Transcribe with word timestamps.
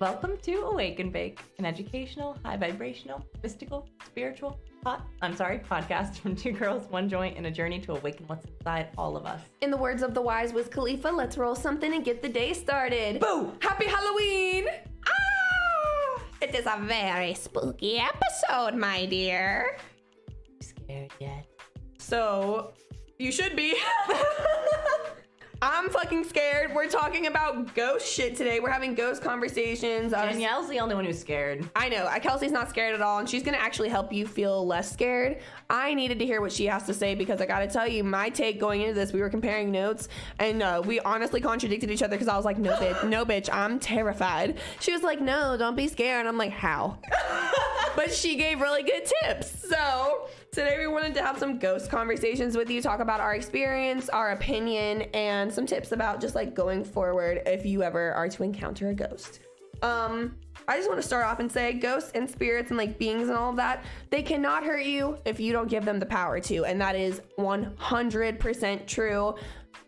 Welcome 0.00 0.38
to 0.44 0.62
Awake 0.62 0.98
and 0.98 1.12
Bake, 1.12 1.40
an 1.58 1.66
educational, 1.66 2.38
high 2.42 2.56
vibrational, 2.56 3.22
mystical, 3.42 3.86
spiritual, 4.06 4.58
hot, 4.82 5.06
I'm 5.20 5.36
sorry, 5.36 5.58
podcast 5.58 6.16
from 6.20 6.34
two 6.34 6.52
girls, 6.52 6.90
one 6.90 7.06
joint, 7.06 7.36
and 7.36 7.44
a 7.44 7.50
journey 7.50 7.78
to 7.80 7.92
awaken 7.92 8.26
what's 8.26 8.46
inside 8.46 8.88
all 8.96 9.14
of 9.14 9.26
us. 9.26 9.42
In 9.60 9.70
the 9.70 9.76
words 9.76 10.02
of 10.02 10.14
the 10.14 10.22
wise 10.22 10.54
Wiz 10.54 10.68
Khalifa, 10.68 11.10
let's 11.10 11.36
roll 11.36 11.54
something 11.54 11.92
and 11.92 12.02
get 12.02 12.22
the 12.22 12.30
day 12.30 12.54
started. 12.54 13.20
Boo! 13.20 13.52
Happy 13.60 13.84
Halloween! 13.84 14.68
Ah! 15.06 16.22
It 16.40 16.54
is 16.54 16.64
a 16.64 16.80
very 16.80 17.34
spooky 17.34 17.98
episode, 17.98 18.76
my 18.76 19.04
dear. 19.04 19.76
Scared 20.62 21.12
yet? 21.20 21.44
So, 21.98 22.72
you 23.18 23.30
should 23.30 23.54
be. 23.54 23.76
I'm 25.62 25.90
fucking 25.90 26.24
scared. 26.24 26.74
We're 26.74 26.88
talking 26.88 27.26
about 27.26 27.74
ghost 27.74 28.06
shit 28.10 28.34
today. 28.34 28.60
We're 28.60 28.70
having 28.70 28.94
ghost 28.94 29.22
conversations. 29.22 30.14
I 30.14 30.24
was- 30.24 30.32
Danielle's 30.32 30.70
the 30.70 30.80
only 30.80 30.94
one 30.94 31.04
who's 31.04 31.18
scared. 31.20 31.68
I 31.76 31.90
know. 31.90 32.08
Kelsey's 32.22 32.50
not 32.50 32.70
scared 32.70 32.94
at 32.94 33.02
all, 33.02 33.18
and 33.18 33.28
she's 33.28 33.42
gonna 33.42 33.58
actually 33.58 33.90
help 33.90 34.10
you 34.10 34.26
feel 34.26 34.66
less 34.66 34.90
scared. 34.90 35.38
I 35.68 35.92
needed 35.92 36.18
to 36.20 36.24
hear 36.24 36.40
what 36.40 36.50
she 36.52 36.64
has 36.66 36.84
to 36.84 36.94
say 36.94 37.14
because 37.14 37.42
I 37.42 37.46
gotta 37.46 37.66
tell 37.66 37.86
you, 37.86 38.02
my 38.04 38.30
take 38.30 38.58
going 38.58 38.80
into 38.80 38.94
this, 38.94 39.12
we 39.12 39.20
were 39.20 39.28
comparing 39.28 39.70
notes, 39.70 40.08
and 40.38 40.62
uh, 40.62 40.80
we 40.84 40.98
honestly 41.00 41.42
contradicted 41.42 41.90
each 41.90 42.02
other 42.02 42.16
because 42.16 42.28
I 42.28 42.36
was 42.36 42.46
like, 42.46 42.56
"No, 42.58 42.72
bitch, 42.76 43.06
no, 43.06 43.26
bitch, 43.26 43.50
I'm 43.52 43.78
terrified." 43.78 44.58
She 44.80 44.92
was 44.92 45.02
like, 45.02 45.20
"No, 45.20 45.56
don't 45.58 45.76
be 45.76 45.88
scared." 45.88 46.26
I'm 46.26 46.38
like, 46.38 46.52
"How?" 46.52 46.96
but 47.96 48.12
she 48.12 48.36
gave 48.36 48.60
really 48.60 48.82
good 48.82 49.10
tips. 49.22 49.68
So 49.68 50.28
today 50.52 50.78
we 50.78 50.86
wanted 50.86 51.14
to 51.14 51.22
have 51.22 51.38
some 51.38 51.58
ghost 51.58 51.90
conversations 51.90 52.56
with 52.56 52.70
you, 52.70 52.82
talk 52.82 53.00
about 53.00 53.20
our 53.20 53.34
experience, 53.34 54.08
our 54.08 54.30
opinion, 54.32 55.02
and 55.14 55.52
some 55.52 55.66
tips 55.66 55.92
about 55.92 56.20
just 56.20 56.34
like 56.34 56.54
going 56.54 56.84
forward 56.84 57.42
if 57.46 57.64
you 57.64 57.82
ever 57.82 58.12
are 58.12 58.28
to 58.28 58.42
encounter 58.42 58.90
a 58.90 58.94
ghost. 58.94 59.40
Um, 59.82 60.36
I 60.68 60.76
just 60.76 60.88
want 60.88 61.00
to 61.00 61.06
start 61.06 61.24
off 61.24 61.40
and 61.40 61.50
say 61.50 61.72
ghosts 61.72 62.12
and 62.14 62.28
spirits 62.28 62.70
and 62.70 62.78
like 62.78 62.98
beings 62.98 63.28
and 63.28 63.36
all 63.36 63.50
of 63.50 63.56
that, 63.56 63.84
they 64.10 64.22
cannot 64.22 64.64
hurt 64.64 64.84
you 64.84 65.16
if 65.24 65.40
you 65.40 65.52
don't 65.52 65.68
give 65.68 65.84
them 65.84 65.98
the 65.98 66.06
power 66.06 66.38
to. 66.40 66.64
And 66.64 66.80
that 66.80 66.96
is 66.96 67.22
100% 67.38 68.86
true. 68.86 69.34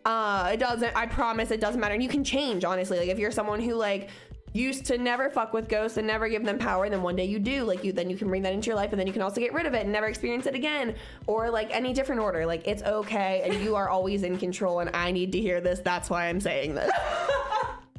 Uh, 0.05 0.51
it 0.53 0.57
doesn't, 0.57 0.95
I 0.95 1.05
promise 1.05 1.51
it 1.51 1.61
doesn't 1.61 1.79
matter. 1.79 1.93
And 1.93 2.03
you 2.03 2.09
can 2.09 2.23
change, 2.23 2.65
honestly. 2.65 2.99
Like 2.99 3.09
if 3.09 3.19
you're 3.19 3.31
someone 3.31 3.61
who 3.61 3.75
like 3.75 4.09
used 4.53 4.85
to 4.85 4.97
never 4.97 5.29
fuck 5.29 5.53
with 5.53 5.67
ghosts 5.67 5.97
and 5.97 6.07
never 6.07 6.29
give 6.29 6.45
them 6.45 6.57
power, 6.57 6.85
and 6.85 6.93
then 6.93 7.01
one 7.01 7.15
day 7.15 7.25
you 7.25 7.39
do, 7.39 7.63
like 7.63 7.83
you, 7.83 7.91
then 7.91 8.09
you 8.09 8.15
can 8.15 8.29
bring 8.29 8.43
that 8.43 8.53
into 8.53 8.67
your 8.67 8.75
life 8.75 8.91
and 8.91 8.99
then 8.99 9.07
you 9.07 9.13
can 9.13 9.21
also 9.21 9.41
get 9.41 9.53
rid 9.53 9.65
of 9.65 9.73
it 9.73 9.83
and 9.83 9.91
never 9.91 10.07
experience 10.07 10.45
it 10.45 10.55
again. 10.55 10.95
Or 11.27 11.49
like 11.49 11.69
any 11.71 11.93
different 11.93 12.21
order. 12.21 12.45
Like 12.45 12.67
it's 12.67 12.83
okay 12.83 13.41
and 13.43 13.63
you 13.63 13.75
are 13.75 13.89
always 13.89 14.23
in 14.23 14.37
control. 14.37 14.79
And 14.79 14.89
I 14.95 15.11
need 15.11 15.31
to 15.33 15.41
hear 15.41 15.59
this. 15.59 15.79
That's 15.79 16.09
why 16.09 16.27
I'm 16.27 16.39
saying 16.39 16.75
this. 16.75 16.91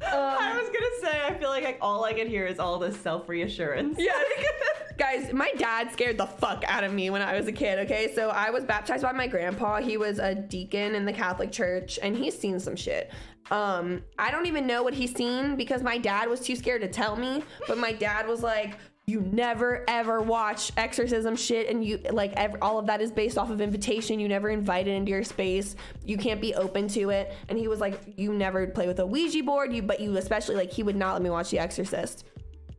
Um, 0.05 0.11
I 0.13 0.53
was 0.53 0.69
gonna 0.69 1.13
say, 1.13 1.21
I 1.25 1.33
feel 1.39 1.49
like 1.49 1.65
I, 1.65 1.77
all 1.81 2.03
I 2.03 2.13
can 2.13 2.27
hear 2.27 2.45
is 2.45 2.59
all 2.59 2.77
this 2.77 2.99
self 2.99 3.27
reassurance. 3.27 3.97
Yeah. 3.97 4.11
Guys, 4.97 5.33
my 5.33 5.51
dad 5.57 5.91
scared 5.91 6.17
the 6.17 6.25
fuck 6.25 6.63
out 6.67 6.83
of 6.83 6.93
me 6.93 7.09
when 7.09 7.21
I 7.21 7.37
was 7.37 7.47
a 7.47 7.51
kid, 7.51 7.79
okay? 7.79 8.13
So 8.13 8.29
I 8.29 8.49
was 8.49 8.63
baptized 8.63 9.03
by 9.03 9.11
my 9.11 9.27
grandpa. 9.27 9.81
He 9.81 9.97
was 9.97 10.19
a 10.19 10.35
deacon 10.35 10.95
in 10.95 11.05
the 11.05 11.11
Catholic 11.11 11.51
Church 11.51 11.97
and 12.01 12.15
he's 12.15 12.37
seen 12.37 12.59
some 12.59 12.75
shit. 12.75 13.11
Um, 13.51 14.03
I 14.17 14.31
don't 14.31 14.47
even 14.47 14.65
know 14.65 14.83
what 14.83 14.93
he's 14.93 15.13
seen 15.13 15.55
because 15.55 15.83
my 15.83 15.97
dad 15.97 16.27
was 16.29 16.39
too 16.39 16.55
scared 16.55 16.81
to 16.81 16.87
tell 16.87 17.15
me, 17.15 17.43
but 17.67 17.77
my 17.77 17.91
dad 17.91 18.27
was 18.27 18.41
like, 18.41 18.77
you 19.07 19.21
never 19.21 19.85
ever 19.87 20.19
watch 20.19 20.71
exorcism 20.77 21.35
shit 21.35 21.69
and 21.69 21.85
you 21.85 21.99
like 22.09 22.33
ev- 22.33 22.55
all 22.59 22.79
of 22.79 22.87
that 22.87 23.01
is 23.01 23.11
based 23.11 23.37
off 23.37 23.51
of 23.51 23.61
invitation 23.61 24.19
you 24.19 24.27
never 24.27 24.49
invite 24.49 24.87
it 24.87 24.91
into 24.93 25.11
your 25.11 25.23
space 25.23 25.75
you 26.03 26.17
can't 26.17 26.41
be 26.41 26.55
open 26.55 26.87
to 26.87 27.11
it 27.11 27.31
and 27.47 27.59
he 27.59 27.67
was 27.67 27.79
like 27.79 28.01
you 28.17 28.33
never 28.33 28.65
play 28.65 28.87
with 28.87 28.97
a 28.97 29.05
ouija 29.05 29.43
board 29.43 29.71
you 29.71 29.83
but 29.83 29.99
you 29.99 30.17
especially 30.17 30.55
like 30.55 30.71
he 30.71 30.81
would 30.81 30.95
not 30.95 31.13
let 31.13 31.21
me 31.21 31.29
watch 31.29 31.51
the 31.51 31.59
exorcist 31.59 32.25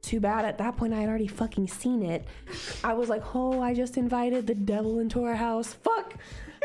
too 0.06 0.20
bad 0.20 0.44
at 0.44 0.56
that 0.58 0.76
point 0.76 0.94
I 0.94 1.00
had 1.00 1.08
already 1.08 1.26
fucking 1.26 1.66
seen 1.66 2.02
it. 2.02 2.26
I 2.84 2.94
was 2.94 3.08
like, 3.08 3.34
oh, 3.34 3.60
I 3.60 3.74
just 3.74 3.96
invited 3.96 4.46
the 4.46 4.54
devil 4.54 5.00
into 5.00 5.24
our 5.24 5.34
house. 5.34 5.72
Fuck. 5.72 6.14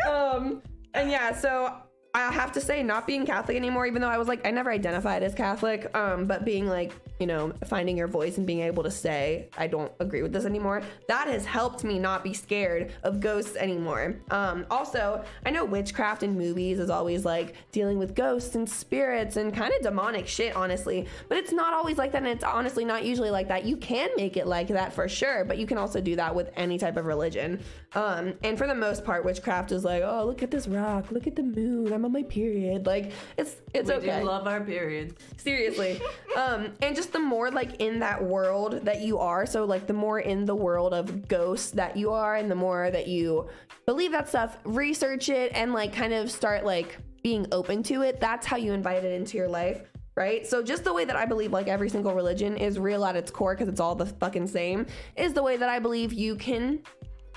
Um, 0.07 0.61
and 0.94 1.09
yeah, 1.09 1.34
so 1.34 1.75
I 2.13 2.31
have 2.31 2.51
to 2.53 2.61
say, 2.61 2.83
not 2.83 3.07
being 3.07 3.25
Catholic 3.25 3.55
anymore, 3.55 3.85
even 3.85 4.01
though 4.01 4.09
I 4.09 4.17
was 4.17 4.27
like, 4.27 4.45
I 4.45 4.51
never 4.51 4.72
identified 4.72 5.23
as 5.23 5.33
Catholic, 5.33 5.94
um, 5.95 6.25
but 6.25 6.44
being 6.44 6.67
like, 6.67 6.91
you 7.21 7.27
know, 7.27 7.53
finding 7.67 7.95
your 7.97 8.07
voice 8.07 8.37
and 8.37 8.47
being 8.47 8.61
able 8.61 8.81
to 8.83 8.91
say, 8.91 9.47
I 9.55 9.67
don't 9.67 9.91
agree 9.99 10.23
with 10.23 10.33
this 10.33 10.45
anymore, 10.45 10.81
that 11.07 11.27
has 11.27 11.45
helped 11.45 11.83
me 11.83 11.99
not 11.99 12.23
be 12.23 12.33
scared 12.33 12.91
of 13.03 13.19
ghosts 13.19 13.55
anymore. 13.55 14.15
Um, 14.31 14.65
also, 14.71 15.23
I 15.45 15.51
know 15.51 15.63
witchcraft 15.63 16.23
in 16.23 16.35
movies 16.37 16.79
is 16.79 16.89
always 16.89 17.23
like 17.23 17.53
dealing 17.71 17.99
with 17.99 18.15
ghosts 18.15 18.55
and 18.55 18.67
spirits 18.67 19.37
and 19.37 19.53
kind 19.53 19.71
of 19.73 19.83
demonic 19.83 20.27
shit, 20.27 20.55
honestly, 20.55 21.07
but 21.29 21.37
it's 21.37 21.51
not 21.51 21.73
always 21.73 21.97
like 21.99 22.11
that, 22.13 22.23
and 22.23 22.27
it's 22.31 22.43
honestly 22.43 22.83
not 22.83 23.05
usually 23.05 23.29
like 23.29 23.47
that. 23.49 23.65
You 23.65 23.77
can 23.77 24.09
make 24.17 24.35
it 24.35 24.47
like 24.47 24.69
that 24.69 24.91
for 24.91 25.07
sure, 25.07 25.45
but 25.45 25.59
you 25.59 25.67
can 25.67 25.77
also 25.77 26.01
do 26.01 26.15
that 26.15 26.33
with 26.33 26.49
any 26.57 26.79
type 26.79 26.97
of 26.97 27.05
religion. 27.05 27.61
Um, 27.93 28.33
and 28.43 28.57
for 28.57 28.65
the 28.65 28.75
most 28.75 29.05
part, 29.05 29.23
witchcraft 29.23 29.71
is 29.71 29.83
like, 29.83 30.01
oh, 30.03 30.25
look 30.25 30.41
at 30.41 30.49
this 30.49 30.67
rock, 30.67 31.11
look 31.11 31.27
at 31.27 31.35
the 31.35 31.43
moon, 31.43 31.93
I'm 31.93 32.03
on 32.03 32.11
my 32.11 32.23
period. 32.23 32.87
Like, 32.87 33.11
it's 33.37 33.57
it's 33.73 33.89
we 33.89 33.95
okay 33.95 34.19
do 34.19 34.25
love 34.25 34.47
our 34.47 34.61
periods. 34.61 35.13
seriously 35.37 36.01
um 36.35 36.69
and 36.81 36.95
just 36.95 37.10
the 37.11 37.19
more 37.19 37.51
like 37.51 37.75
in 37.79 37.99
that 37.99 38.23
world 38.23 38.81
that 38.83 39.01
you 39.01 39.17
are 39.17 39.45
so 39.45 39.66
like 39.66 39.88
the 39.88 39.94
more 39.94 40.19
in 40.19 40.45
the 40.45 40.55
world 40.55 40.94
of 40.94 41.27
ghosts 41.27 41.72
that 41.72 41.95
you 41.95 42.11
are 42.11 42.35
and 42.35 42.49
the 42.49 42.55
more 42.55 42.89
that 42.91 43.07
you 43.07 43.47
believe 43.85 44.11
that 44.11 44.27
stuff 44.27 44.57
research 44.63 45.29
it 45.29 45.51
and 45.53 45.73
like 45.73 45.94
kind 45.94 46.13
of 46.13 46.31
start 46.31 46.66
like 46.66 46.97
being 47.23 47.45
open 47.51 47.83
to 47.83 48.01
it 48.01 48.19
that's 48.19 48.45
how 48.45 48.57
you 48.57 48.73
invite 48.73 49.03
it 49.03 49.13
into 49.13 49.38
your 49.38 49.47
life 49.47 49.81
right 50.16 50.45
so 50.47 50.61
just 50.63 50.83
the 50.83 50.94
way 50.94 51.05
that 51.05 51.16
i 51.16 51.25
believe 51.25 51.51
like 51.51 51.67
every 51.67 51.89
single 51.89 52.13
religion 52.13 52.57
is 52.57 52.79
real 52.79 53.05
at 53.05 53.16
its 53.16 53.31
core 53.31 53.53
because 53.53 53.69
it's 53.69 53.79
all 53.79 53.95
the 53.95 54.05
fucking 54.05 54.47
same 54.47 54.85
is 55.16 55.33
the 55.33 55.43
way 55.43 55.55
that 55.57 55.69
i 55.69 55.79
believe 55.79 56.11
you 56.11 56.35
can 56.35 56.81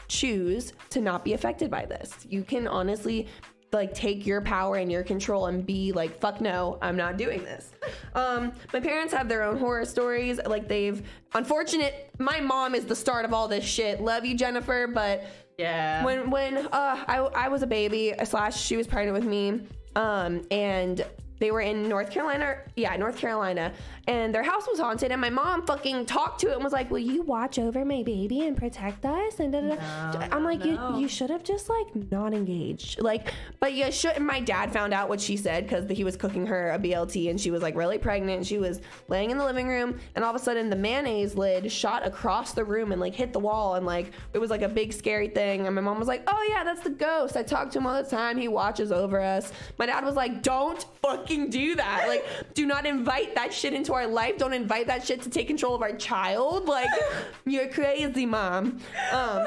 choose 0.09 0.73
to 0.91 1.01
not 1.01 1.25
be 1.25 1.33
affected 1.33 1.71
by 1.71 1.85
this. 1.85 2.13
You 2.29 2.43
can 2.43 2.67
honestly 2.67 3.27
like 3.75 3.93
take 3.93 4.25
your 4.27 4.41
power 4.41 4.77
and 4.77 4.91
your 4.91 5.03
control 5.03 5.47
and 5.47 5.67
be 5.67 5.93
like 5.93 6.19
fuck 6.21 6.41
no 6.41 6.79
i'm 6.81 6.97
not 6.97 7.17
doing 7.19 7.43
this. 7.45 7.71
Um 8.15 8.53
my 8.73 8.81
parents 8.81 9.13
have 9.13 9.29
their 9.29 9.43
own 9.43 9.59
horror 9.59 9.85
stories. 9.85 10.39
Like 10.47 10.69
they've 10.69 11.03
unfortunate 11.35 12.11
my 12.19 12.41
mom 12.41 12.75
is 12.75 12.87
the 12.87 12.97
start 12.97 13.25
of 13.25 13.35
all 13.35 13.49
this 13.49 13.65
shit. 13.65 14.01
Love 14.01 14.25
you 14.25 14.35
jennifer 14.37 14.87
but 14.87 15.25
Yeah. 15.59 16.05
when 16.05 16.31
when 16.31 16.57
uh 16.57 16.69
I, 16.73 17.19
I 17.35 17.49
was 17.49 17.63
a 17.63 17.67
baby 17.67 18.15
slash 18.25 18.59
she 18.61 18.77
was 18.77 18.87
pregnant 18.87 19.15
with 19.19 19.27
me 19.29 19.67
um 19.97 20.43
and 20.51 21.05
they 21.45 21.51
were 21.51 21.61
in 21.61 21.87
North 21.91 22.11
Carolina, 22.11 22.57
yeah, 22.75 22.97
North 22.97 23.19
Carolina, 23.19 23.71
and 24.09 24.35
their 24.35 24.43
house 24.43 24.67
was 24.67 24.81
haunted. 24.81 25.13
And 25.13 25.21
my 25.21 25.29
mom 25.29 25.67
fucking 25.67 26.07
talked 26.07 26.41
to 26.41 26.51
it 26.51 26.55
and 26.55 26.65
was 26.65 26.73
like, 26.73 26.91
"Will 26.91 26.99
you 26.99 27.21
watch 27.21 27.59
over 27.59 27.85
my 27.85 28.03
baby 28.03 28.47
and 28.47 28.57
protect 28.57 29.05
us?" 29.05 29.41
And 29.41 29.53
da, 29.53 29.61
da, 29.61 29.75
da. 29.75 30.13
No, 30.13 30.29
I'm 30.33 30.43
like, 30.43 30.61
no. 30.61 30.95
"You 30.95 31.03
you 31.03 31.09
should 31.09 31.29
have 31.29 31.45
just 31.45 31.69
like 31.69 32.11
not 32.11 32.33
engaged, 32.33 33.03
like." 33.03 33.35
But 33.61 33.75
you 33.75 33.93
should. 33.93 34.13
And 34.13 34.27
my 34.27 34.41
dad 34.41 34.73
found 34.73 34.95
out 34.95 35.11
what 35.11 35.21
she 35.21 35.37
said 35.37 35.65
because 35.65 35.89
he 35.91 36.03
was 36.03 36.17
cooking 36.17 36.47
her 36.47 36.71
a 36.71 36.79
BLT, 36.79 37.29
and 37.29 37.39
she 37.39 37.51
was 37.51 37.61
like 37.61 37.77
really 37.77 37.99
pregnant. 37.99 38.47
She 38.47 38.57
was 38.57 38.81
laying 39.09 39.31
in 39.31 39.37
the 39.37 39.45
living 39.45 39.69
room, 39.69 39.99
and 40.15 40.25
all 40.25 40.35
of 40.35 40.41
a 40.41 40.43
sudden 40.43 40.71
the 40.71 40.77
mayonnaise 40.77 41.35
lid 41.35 41.71
shot 41.71 42.07
across 42.07 42.53
the 42.53 42.65
room 42.65 42.91
and 42.91 43.01
like 43.03 43.15
hit 43.15 43.35
the 43.35 43.39
wall, 43.39 43.75
and 43.75 43.85
like 43.85 44.13
it 44.33 44.39
was 44.39 44.49
like 44.49 44.63
a 44.63 44.69
big 44.69 44.95
scary 44.95 45.29
thing. 45.29 45.67
And 45.67 45.75
my 45.75 45.83
mom 45.83 45.99
was 45.99 46.09
like, 46.09 46.23
"Oh 46.27 46.47
yeah, 46.49 46.65
that's 46.65 46.81
the 46.81 46.97
ghost. 47.07 47.37
I 47.37 47.43
talk 47.43 47.71
to 47.73 47.79
him 47.79 47.87
all 47.87 48.03
the 48.03 48.09
time. 48.09 48.39
He 48.39 48.49
watches 48.49 48.91
over 48.91 49.21
us." 49.21 49.53
My 49.79 49.85
dad 49.85 50.05
was 50.05 50.15
like, 50.15 50.43
"Don't 50.43 50.85
fucking 51.03 51.34
do 51.37 51.77
that. 51.77 52.07
Like, 52.09 52.27
do 52.55 52.67
not 52.67 52.87
invite 52.87 53.35
that 53.35 53.53
shit 53.53 53.73
into 53.73 53.93
our 53.95 54.07
life. 54.07 54.39
Don't 54.39 54.53
invite 54.53 54.87
that 54.87 55.07
shit 55.07 55.23
to 55.23 55.31
take 55.31 55.47
control 55.47 55.75
of 55.75 55.83
our 55.83 55.95
child. 55.97 56.67
Like, 56.67 56.91
you're 57.47 57.69
crazy, 57.69 58.27
mom." 58.27 58.81
Um, 59.13 59.47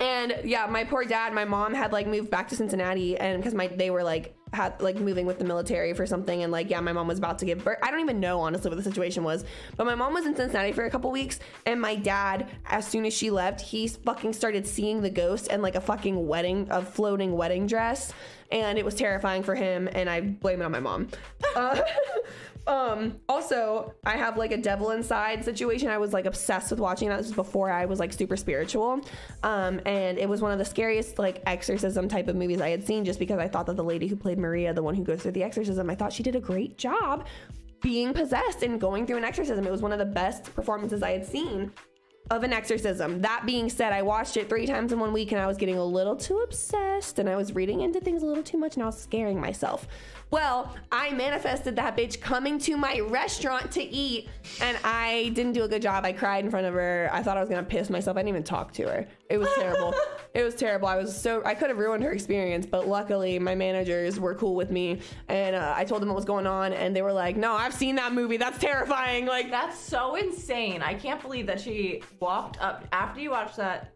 and 0.00 0.40
yeah, 0.44 0.66
my 0.66 0.84
poor 0.84 1.04
dad, 1.04 1.32
my 1.32 1.44
mom 1.44 1.74
had 1.74 1.92
like 1.92 2.06
moved 2.06 2.30
back 2.30 2.48
to 2.48 2.56
Cincinnati, 2.56 3.16
and 3.16 3.38
because 3.38 3.54
my 3.54 3.66
they 3.68 3.90
were 3.90 4.04
like 4.04 4.34
had 4.52 4.80
like 4.80 4.96
moving 4.96 5.26
with 5.26 5.38
the 5.38 5.44
military 5.44 5.92
for 5.94 6.06
something, 6.06 6.42
and 6.42 6.52
like 6.52 6.70
yeah, 6.70 6.80
my 6.80 6.92
mom 6.92 7.08
was 7.08 7.18
about 7.18 7.38
to 7.40 7.44
give 7.44 7.64
birth. 7.64 7.78
I 7.82 7.90
don't 7.90 8.00
even 8.00 8.20
know 8.20 8.40
honestly 8.40 8.68
what 8.68 8.76
the 8.76 8.82
situation 8.82 9.24
was, 9.24 9.44
but 9.76 9.84
my 9.84 9.94
mom 9.94 10.14
was 10.14 10.26
in 10.26 10.34
Cincinnati 10.34 10.72
for 10.72 10.84
a 10.84 10.90
couple 10.90 11.10
weeks, 11.10 11.40
and 11.66 11.80
my 11.80 11.94
dad, 11.94 12.48
as 12.66 12.86
soon 12.86 13.04
as 13.04 13.14
she 13.14 13.30
left, 13.30 13.60
he 13.60 13.88
fucking 13.88 14.32
started 14.32 14.66
seeing 14.66 15.02
the 15.02 15.10
ghost 15.10 15.48
and 15.50 15.62
like 15.62 15.74
a 15.74 15.80
fucking 15.80 16.26
wedding, 16.26 16.66
a 16.70 16.82
floating 16.82 17.36
wedding 17.36 17.66
dress, 17.66 18.12
and 18.50 18.78
it 18.78 18.84
was 18.84 18.94
terrifying 18.94 19.42
for 19.42 19.54
him, 19.54 19.88
and 19.92 20.08
I 20.08 20.20
blame 20.20 20.60
it 20.60 20.64
on 20.64 20.72
my 20.72 20.80
mom. 20.80 21.08
Uh, 21.54 21.80
um 22.68 23.18
also 23.28 23.94
i 24.04 24.16
have 24.16 24.36
like 24.36 24.52
a 24.52 24.56
devil 24.56 24.90
inside 24.90 25.44
situation. 25.44 25.88
I 25.88 25.98
was 25.98 26.12
like 26.12 26.26
obsessed 26.26 26.70
with 26.70 26.78
watching 26.78 27.08
that. 27.08 27.16
This 27.16 27.26
was 27.28 27.34
before 27.34 27.70
i 27.70 27.84
was 27.86 27.98
like 27.98 28.12
super 28.12 28.36
spiritual. 28.36 29.00
Um 29.42 29.80
and 29.86 30.18
it 30.18 30.28
was 30.28 30.40
one 30.42 30.52
of 30.52 30.58
the 30.58 30.64
scariest 30.64 31.18
like 31.18 31.42
exorcism 31.46 32.08
type 32.08 32.28
of 32.28 32.36
movies 32.36 32.60
i 32.60 32.68
had 32.68 32.86
seen 32.86 33.04
just 33.04 33.18
because 33.18 33.38
i 33.38 33.48
thought 33.48 33.66
that 33.66 33.76
the 33.76 33.84
lady 33.84 34.06
who 34.06 34.16
played 34.16 34.38
maria 34.38 34.72
the 34.72 34.82
one 34.82 34.94
who 34.94 35.02
goes 35.02 35.22
through 35.22 35.32
the 35.32 35.42
exorcism 35.42 35.88
i 35.88 35.94
thought 35.94 36.12
she 36.12 36.22
did 36.22 36.36
a 36.36 36.40
great 36.40 36.76
job 36.78 37.26
being 37.80 38.12
possessed 38.12 38.62
and 38.62 38.80
going 38.80 39.06
through 39.06 39.18
an 39.18 39.24
exorcism. 39.24 39.64
It 39.64 39.70
was 39.70 39.82
one 39.82 39.92
of 39.92 39.98
the 39.98 40.04
best 40.04 40.54
performances 40.54 41.02
i 41.02 41.12
had 41.12 41.26
seen 41.26 41.72
of 42.30 42.42
an 42.42 42.52
exorcism. 42.52 43.22
That 43.22 43.44
being 43.46 43.68
said, 43.68 43.92
I 43.92 44.02
watched 44.02 44.36
it 44.36 44.48
three 44.48 44.66
times 44.66 44.92
in 44.92 45.00
one 45.00 45.12
week 45.12 45.32
and 45.32 45.40
I 45.40 45.46
was 45.46 45.56
getting 45.56 45.78
a 45.78 45.84
little 45.84 46.14
too 46.14 46.38
obsessed 46.38 47.18
and 47.18 47.28
I 47.28 47.36
was 47.36 47.54
reading 47.54 47.80
into 47.80 48.00
things 48.00 48.22
a 48.22 48.26
little 48.26 48.42
too 48.42 48.58
much 48.58 48.74
and 48.74 48.82
I 48.82 48.86
was 48.86 48.98
scaring 49.00 49.40
myself. 49.40 49.88
Well, 50.30 50.76
I 50.92 51.10
manifested 51.12 51.76
that 51.76 51.96
bitch 51.96 52.20
coming 52.20 52.58
to 52.60 52.76
my 52.76 53.00
restaurant 53.00 53.70
to 53.72 53.82
eat 53.82 54.28
and 54.60 54.76
I 54.84 55.32
didn't 55.34 55.52
do 55.52 55.64
a 55.64 55.68
good 55.68 55.80
job. 55.80 56.04
I 56.04 56.12
cried 56.12 56.44
in 56.44 56.50
front 56.50 56.66
of 56.66 56.74
her. 56.74 57.08
I 57.12 57.22
thought 57.22 57.38
I 57.38 57.40
was 57.40 57.48
gonna 57.48 57.62
piss 57.62 57.88
myself. 57.88 58.16
I 58.16 58.20
didn't 58.20 58.30
even 58.30 58.42
talk 58.44 58.72
to 58.74 58.82
her. 58.88 59.06
It 59.28 59.38
was 59.38 59.48
terrible. 59.56 59.94
it 60.34 60.42
was 60.42 60.54
terrible. 60.54 60.88
I 60.88 60.96
was 60.96 61.14
so, 61.14 61.42
I 61.44 61.54
could 61.54 61.68
have 61.68 61.78
ruined 61.78 62.02
her 62.02 62.12
experience, 62.12 62.64
but 62.66 62.88
luckily 62.88 63.38
my 63.38 63.54
managers 63.54 64.18
were 64.18 64.34
cool 64.34 64.54
with 64.54 64.70
me 64.70 65.00
and 65.28 65.54
uh, 65.54 65.74
I 65.76 65.84
told 65.84 66.00
them 66.02 66.08
what 66.08 66.16
was 66.16 66.24
going 66.24 66.46
on 66.46 66.72
and 66.72 66.96
they 66.96 67.02
were 67.02 67.12
like, 67.12 67.36
no, 67.36 67.52
I've 67.52 67.74
seen 67.74 67.96
that 67.96 68.12
movie. 68.14 68.38
That's 68.38 68.58
terrifying. 68.58 69.26
Like, 69.26 69.50
That's 69.50 69.78
so 69.78 70.14
insane. 70.14 70.82
I 70.82 70.94
can't 70.94 71.20
believe 71.20 71.46
that 71.46 71.60
she 71.60 72.02
walked 72.20 72.60
up 72.60 72.86
after 72.92 73.20
you 73.20 73.30
watched 73.30 73.56
that. 73.56 73.92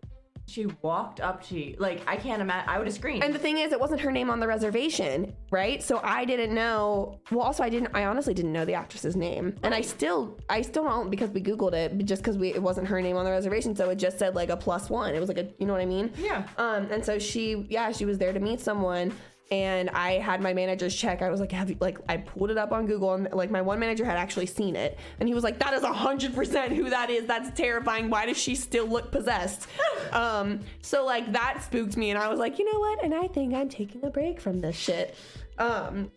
She 0.47 0.67
walked 0.83 1.21
up 1.21 1.43
to 1.49 1.59
you. 1.59 1.77
Like, 1.79 2.03
I 2.07 2.17
can't 2.17 2.43
imagine. 2.43 2.69
I 2.69 2.79
would 2.79 2.87
have 2.87 2.95
screamed. 2.95 3.25
And 3.25 3.35
the 3.35 3.39
thing 3.39 3.59
is, 3.59 3.73
it 3.73 3.81
wasn't 3.81 4.01
her 4.01 4.11
name 4.11 4.29
on 4.29 4.41
the 4.41 4.47
reservation, 4.47 5.35
right? 5.51 5.83
So 5.83 6.01
I 6.03 6.25
didn't 6.25 6.53
know. 6.55 7.21
Well, 7.31 7.43
also 7.43 7.63
I 7.63 7.69
didn't. 7.69 7.91
I 7.95 8.05
honestly 8.05 8.35
didn't 8.35 8.53
know 8.53 8.65
the 8.65 8.75
actress's 8.75 9.17
name, 9.17 9.57
and 9.63 9.75
I 9.75 9.81
still, 9.81 10.39
I 10.51 10.63
still 10.63 10.85
don't 10.85 11.11
because 11.11 11.31
we 11.31 11.41
googled 11.41 11.75
it, 11.75 11.97
but 11.97 12.07
just 12.07 12.23
because 12.23 12.37
we 12.37 12.53
it 12.53 12.63
wasn't 12.63 12.89
her 12.89 13.01
name 13.01 13.17
on 13.17 13.25
the 13.25 13.31
reservation, 13.31 13.75
so 13.77 13.89
it 13.91 13.97
just 13.97 14.19
said 14.19 14.35
like 14.35 14.51
a 14.51 14.57
plus 14.57 14.91
one. 14.91 15.15
It 15.15 15.21
was 15.21 15.29
like 15.29 15.39
a, 15.39 15.49
you 15.59 15.67
know 15.67 15.73
what 15.73 15.83
I 15.83 15.87
mean? 15.87 16.13
Yeah. 16.19 16.47
Um, 16.59 16.89
and 16.91 17.05
so 17.05 17.19
she, 17.19 17.67
yeah, 17.71 17.93
she 17.93 18.05
was 18.05 18.19
there 18.19 18.33
to 18.33 18.41
meet 18.41 18.61
someone. 18.61 19.13
And 19.51 19.91
I 19.91 20.13
had 20.13 20.41
my 20.41 20.55
managers 20.55 20.95
check. 20.95 21.21
I 21.21 21.29
was 21.29 21.41
like, 21.41 21.53
"Have 21.53 21.69
you 21.69 21.77
like?" 21.81 21.99
I 22.09 22.17
pulled 22.17 22.51
it 22.51 22.57
up 22.57 22.73
on 22.73 22.87
Google, 22.87 23.13
and 23.13 23.31
like 23.33 23.51
my 23.51 23.61
one 23.61 23.79
manager 23.79 24.05
had 24.05 24.17
actually 24.17 24.47
seen 24.47 24.77
it, 24.77 24.99
and 25.21 25.29
he 25.29 25.35
was 25.35 25.45
like, 25.45 25.59
"That 25.59 25.75
is 25.75 25.85
hundred 25.85 26.35
percent 26.35 26.73
who 26.73 26.89
that 26.89 27.11
is. 27.11 27.27
That's 27.27 27.51
terrifying. 27.55 28.09
Why 28.09 28.25
does 28.25 28.39
she 28.39 28.55
still 28.55 28.87
look 28.87 29.13
possessed?" 29.13 29.67
um, 30.13 30.61
so 30.81 31.05
like 31.05 31.33
that 31.33 31.63
spooked 31.63 31.99
me, 31.99 32.11
and 32.11 32.19
I 32.19 32.29
was 32.29 32.39
like, 32.39 32.59
"You 32.59 32.73
know 32.73 32.81
what?" 32.81 33.05
And 33.05 33.15
I 33.15 33.27
think 33.29 33.53
I'm 33.53 33.69
taking 33.69 34.05
a 34.05 34.11
break 34.11 34.41
from 34.41 34.61
this 34.61 34.77
shit. 34.77 35.15
Um, 35.59 36.11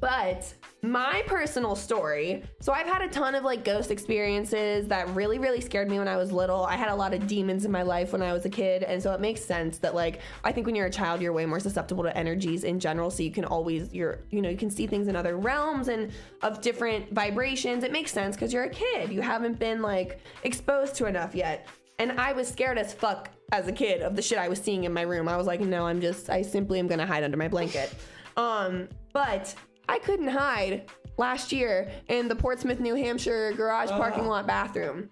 but 0.00 0.52
my 0.82 1.22
personal 1.26 1.74
story 1.74 2.44
so 2.60 2.72
I've 2.72 2.86
had 2.86 3.02
a 3.02 3.08
ton 3.08 3.34
of 3.34 3.44
like 3.44 3.64
ghost 3.64 3.90
experiences 3.90 4.88
that 4.88 5.08
really, 5.14 5.38
really 5.38 5.60
scared 5.60 5.90
me 5.90 5.98
when 5.98 6.08
I 6.08 6.16
was 6.16 6.32
little. 6.32 6.64
I 6.64 6.76
had 6.76 6.88
a 6.88 6.94
lot 6.94 7.14
of 7.14 7.26
demons 7.26 7.64
in 7.64 7.70
my 7.70 7.82
life 7.82 8.12
when 8.12 8.22
I 8.22 8.32
was 8.32 8.44
a 8.44 8.48
kid. 8.48 8.82
And 8.82 9.02
so 9.02 9.12
it 9.12 9.20
makes 9.20 9.44
sense 9.44 9.78
that, 9.78 9.94
like, 9.94 10.20
I 10.44 10.52
think 10.52 10.66
when 10.66 10.74
you're 10.74 10.86
a 10.86 10.90
child, 10.90 11.20
you're 11.20 11.32
way 11.32 11.46
more 11.46 11.60
susceptible 11.60 12.02
to 12.04 12.16
energies 12.16 12.64
in 12.64 12.80
general. 12.80 13.10
So 13.10 13.22
you 13.22 13.30
can 13.30 13.44
always, 13.44 13.92
you're, 13.94 14.20
you 14.30 14.42
know, 14.42 14.48
you 14.48 14.56
can 14.56 14.70
see 14.70 14.86
things 14.86 15.08
in 15.08 15.16
other 15.16 15.36
realms 15.36 15.88
and 15.88 16.10
of 16.42 16.60
different 16.60 17.12
vibrations. 17.12 17.84
It 17.84 17.92
makes 17.92 18.12
sense 18.12 18.36
because 18.36 18.52
you're 18.52 18.64
a 18.64 18.70
kid. 18.70 19.12
You 19.12 19.20
haven't 19.20 19.58
been 19.58 19.82
like 19.82 20.20
exposed 20.42 20.94
to 20.96 21.06
enough 21.06 21.34
yet. 21.34 21.68
And 21.98 22.12
I 22.20 22.32
was 22.32 22.48
scared 22.48 22.78
as 22.78 22.92
fuck 22.92 23.30
as 23.52 23.68
a 23.68 23.72
kid 23.72 24.02
of 24.02 24.16
the 24.16 24.22
shit 24.22 24.38
I 24.38 24.48
was 24.48 24.60
seeing 24.60 24.84
in 24.84 24.92
my 24.92 25.02
room. 25.02 25.28
I 25.28 25.36
was 25.36 25.46
like, 25.46 25.60
no, 25.60 25.86
I'm 25.86 26.00
just, 26.00 26.30
I 26.30 26.42
simply 26.42 26.78
am 26.78 26.88
gonna 26.88 27.06
hide 27.06 27.24
under 27.24 27.36
my 27.36 27.48
blanket. 27.48 27.94
Um, 28.36 28.88
but 29.12 29.54
I 29.88 29.98
couldn't 29.98 30.28
hide 30.28 30.90
last 31.18 31.52
year 31.52 31.90
in 32.08 32.28
the 32.28 32.36
Portsmouth, 32.36 32.80
New 32.80 32.94
Hampshire 32.94 33.52
garage 33.52 33.90
parking 33.90 34.26
lot 34.26 34.46
bathroom. 34.46 35.10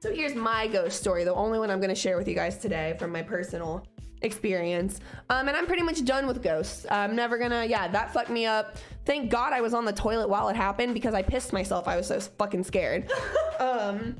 So 0.00 0.14
here's 0.14 0.34
my 0.34 0.68
ghost 0.68 1.00
story, 1.00 1.24
the 1.24 1.34
only 1.34 1.58
one 1.58 1.70
I'm 1.70 1.80
going 1.80 1.88
to 1.88 2.00
share 2.00 2.16
with 2.16 2.28
you 2.28 2.34
guys 2.34 2.58
today 2.58 2.94
from 2.98 3.10
my 3.10 3.22
personal 3.22 3.84
experience. 4.22 5.00
Um, 5.30 5.48
and 5.48 5.56
I'm 5.56 5.66
pretty 5.66 5.82
much 5.82 6.04
done 6.04 6.26
with 6.26 6.42
ghosts. 6.42 6.86
I'm 6.90 7.14
never 7.14 7.38
gonna, 7.38 7.64
yeah, 7.64 7.88
that 7.88 8.12
fucked 8.12 8.30
me 8.30 8.46
up. 8.46 8.76
Thank 9.04 9.30
God 9.30 9.52
I 9.52 9.60
was 9.60 9.74
on 9.74 9.84
the 9.84 9.92
toilet 9.92 10.28
while 10.28 10.48
it 10.48 10.56
happened 10.56 10.94
because 10.94 11.14
I 11.14 11.22
pissed 11.22 11.52
myself. 11.52 11.88
I 11.88 11.96
was 11.96 12.08
so 12.08 12.20
fucking 12.20 12.64
scared. 12.64 13.10
um, 13.60 14.16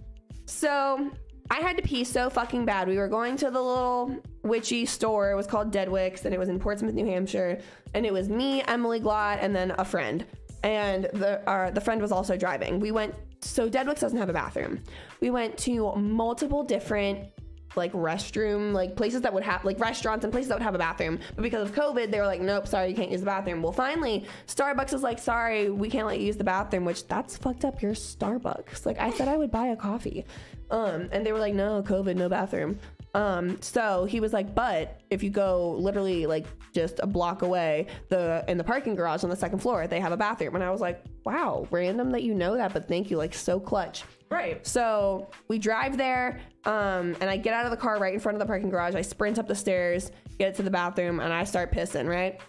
so 0.46 1.10
I 1.50 1.56
had 1.56 1.76
to 1.76 1.82
pee 1.82 2.04
so 2.04 2.30
fucking 2.30 2.64
bad. 2.64 2.88
We 2.88 2.96
were 2.96 3.08
going 3.08 3.36
to 3.38 3.50
the 3.50 3.60
little 3.60 4.16
witchy 4.48 4.86
store. 4.86 5.30
It 5.30 5.36
was 5.36 5.46
called 5.46 5.70
Deadwick's 5.70 6.24
and 6.24 6.34
it 6.34 6.38
was 6.38 6.48
in 6.48 6.58
Portsmouth, 6.58 6.94
New 6.94 7.06
Hampshire. 7.06 7.60
And 7.94 8.04
it 8.04 8.12
was 8.12 8.28
me, 8.28 8.62
Emily 8.62 9.00
Glott, 9.00 9.38
and 9.40 9.54
then 9.54 9.72
a 9.78 9.84
friend. 9.84 10.24
And 10.62 11.04
the 11.12 11.42
our, 11.46 11.70
the 11.70 11.80
friend 11.80 12.00
was 12.00 12.12
also 12.12 12.36
driving. 12.36 12.80
We 12.80 12.90
went 12.90 13.14
so 13.40 13.68
Deadwick's 13.68 14.00
doesn't 14.00 14.18
have 14.18 14.28
a 14.28 14.32
bathroom. 14.32 14.80
We 15.20 15.30
went 15.30 15.56
to 15.58 15.94
multiple 15.96 16.64
different 16.64 17.28
like 17.76 17.92
restroom 17.92 18.72
like 18.72 18.96
places 18.96 19.20
that 19.22 19.32
would 19.32 19.42
have 19.42 19.64
like 19.64 19.78
restaurants 19.78 20.24
and 20.24 20.32
places 20.32 20.48
that 20.48 20.56
would 20.56 20.62
have 20.62 20.74
a 20.74 20.78
bathroom 20.78 21.18
but 21.36 21.42
because 21.42 21.68
of 21.68 21.74
covid 21.74 22.10
they 22.10 22.18
were 22.18 22.26
like 22.26 22.40
nope 22.40 22.66
sorry 22.66 22.88
you 22.88 22.94
can't 22.96 23.10
use 23.10 23.20
the 23.20 23.26
bathroom 23.26 23.62
well 23.62 23.72
finally 23.72 24.26
starbucks 24.46 24.92
is 24.92 25.02
like 25.02 25.18
sorry 25.18 25.70
we 25.70 25.88
can't 25.88 26.06
let 26.06 26.18
you 26.18 26.26
use 26.26 26.36
the 26.36 26.44
bathroom 26.44 26.84
which 26.84 27.06
that's 27.08 27.36
fucked 27.36 27.64
up 27.64 27.82
your 27.82 27.92
starbucks 27.92 28.86
like 28.86 28.98
i 28.98 29.10
said 29.10 29.28
i 29.28 29.36
would 29.36 29.50
buy 29.50 29.68
a 29.68 29.76
coffee 29.76 30.24
um 30.70 31.08
and 31.12 31.24
they 31.24 31.32
were 31.32 31.38
like 31.38 31.54
no 31.54 31.82
covid 31.82 32.16
no 32.16 32.28
bathroom 32.28 32.78
um 33.18 33.60
so 33.60 34.04
he 34.04 34.20
was 34.20 34.32
like 34.32 34.54
but 34.54 35.00
if 35.10 35.22
you 35.22 35.30
go 35.30 35.72
literally 35.72 36.24
like 36.24 36.46
just 36.72 37.00
a 37.02 37.06
block 37.06 37.42
away 37.42 37.86
the 38.10 38.44
in 38.46 38.56
the 38.56 38.64
parking 38.64 38.94
garage 38.94 39.24
on 39.24 39.30
the 39.30 39.36
second 39.36 39.58
floor 39.58 39.86
they 39.88 39.98
have 39.98 40.12
a 40.12 40.16
bathroom 40.16 40.54
and 40.54 40.62
i 40.62 40.70
was 40.70 40.80
like 40.80 41.02
wow 41.24 41.66
random 41.70 42.10
that 42.10 42.22
you 42.22 42.32
know 42.32 42.56
that 42.56 42.72
but 42.72 42.86
thank 42.86 43.10
you 43.10 43.16
like 43.16 43.34
so 43.34 43.58
clutch 43.58 44.04
right. 44.30 44.64
so 44.66 45.28
we 45.48 45.58
drive 45.58 45.96
there, 45.96 46.40
um, 46.64 47.16
and 47.20 47.24
I 47.24 47.36
get 47.36 47.54
out 47.54 47.64
of 47.64 47.70
the 47.70 47.76
car 47.76 47.98
right 47.98 48.12
in 48.12 48.20
front 48.20 48.36
of 48.36 48.40
the 48.40 48.46
parking 48.46 48.70
garage. 48.70 48.94
I 48.94 49.02
sprint 49.02 49.38
up 49.38 49.48
the 49.48 49.54
stairs, 49.54 50.10
get 50.38 50.54
to 50.56 50.62
the 50.62 50.70
bathroom, 50.70 51.20
and 51.20 51.32
I 51.32 51.44
start 51.44 51.72
pissing, 51.72 52.08
right? 52.08 52.40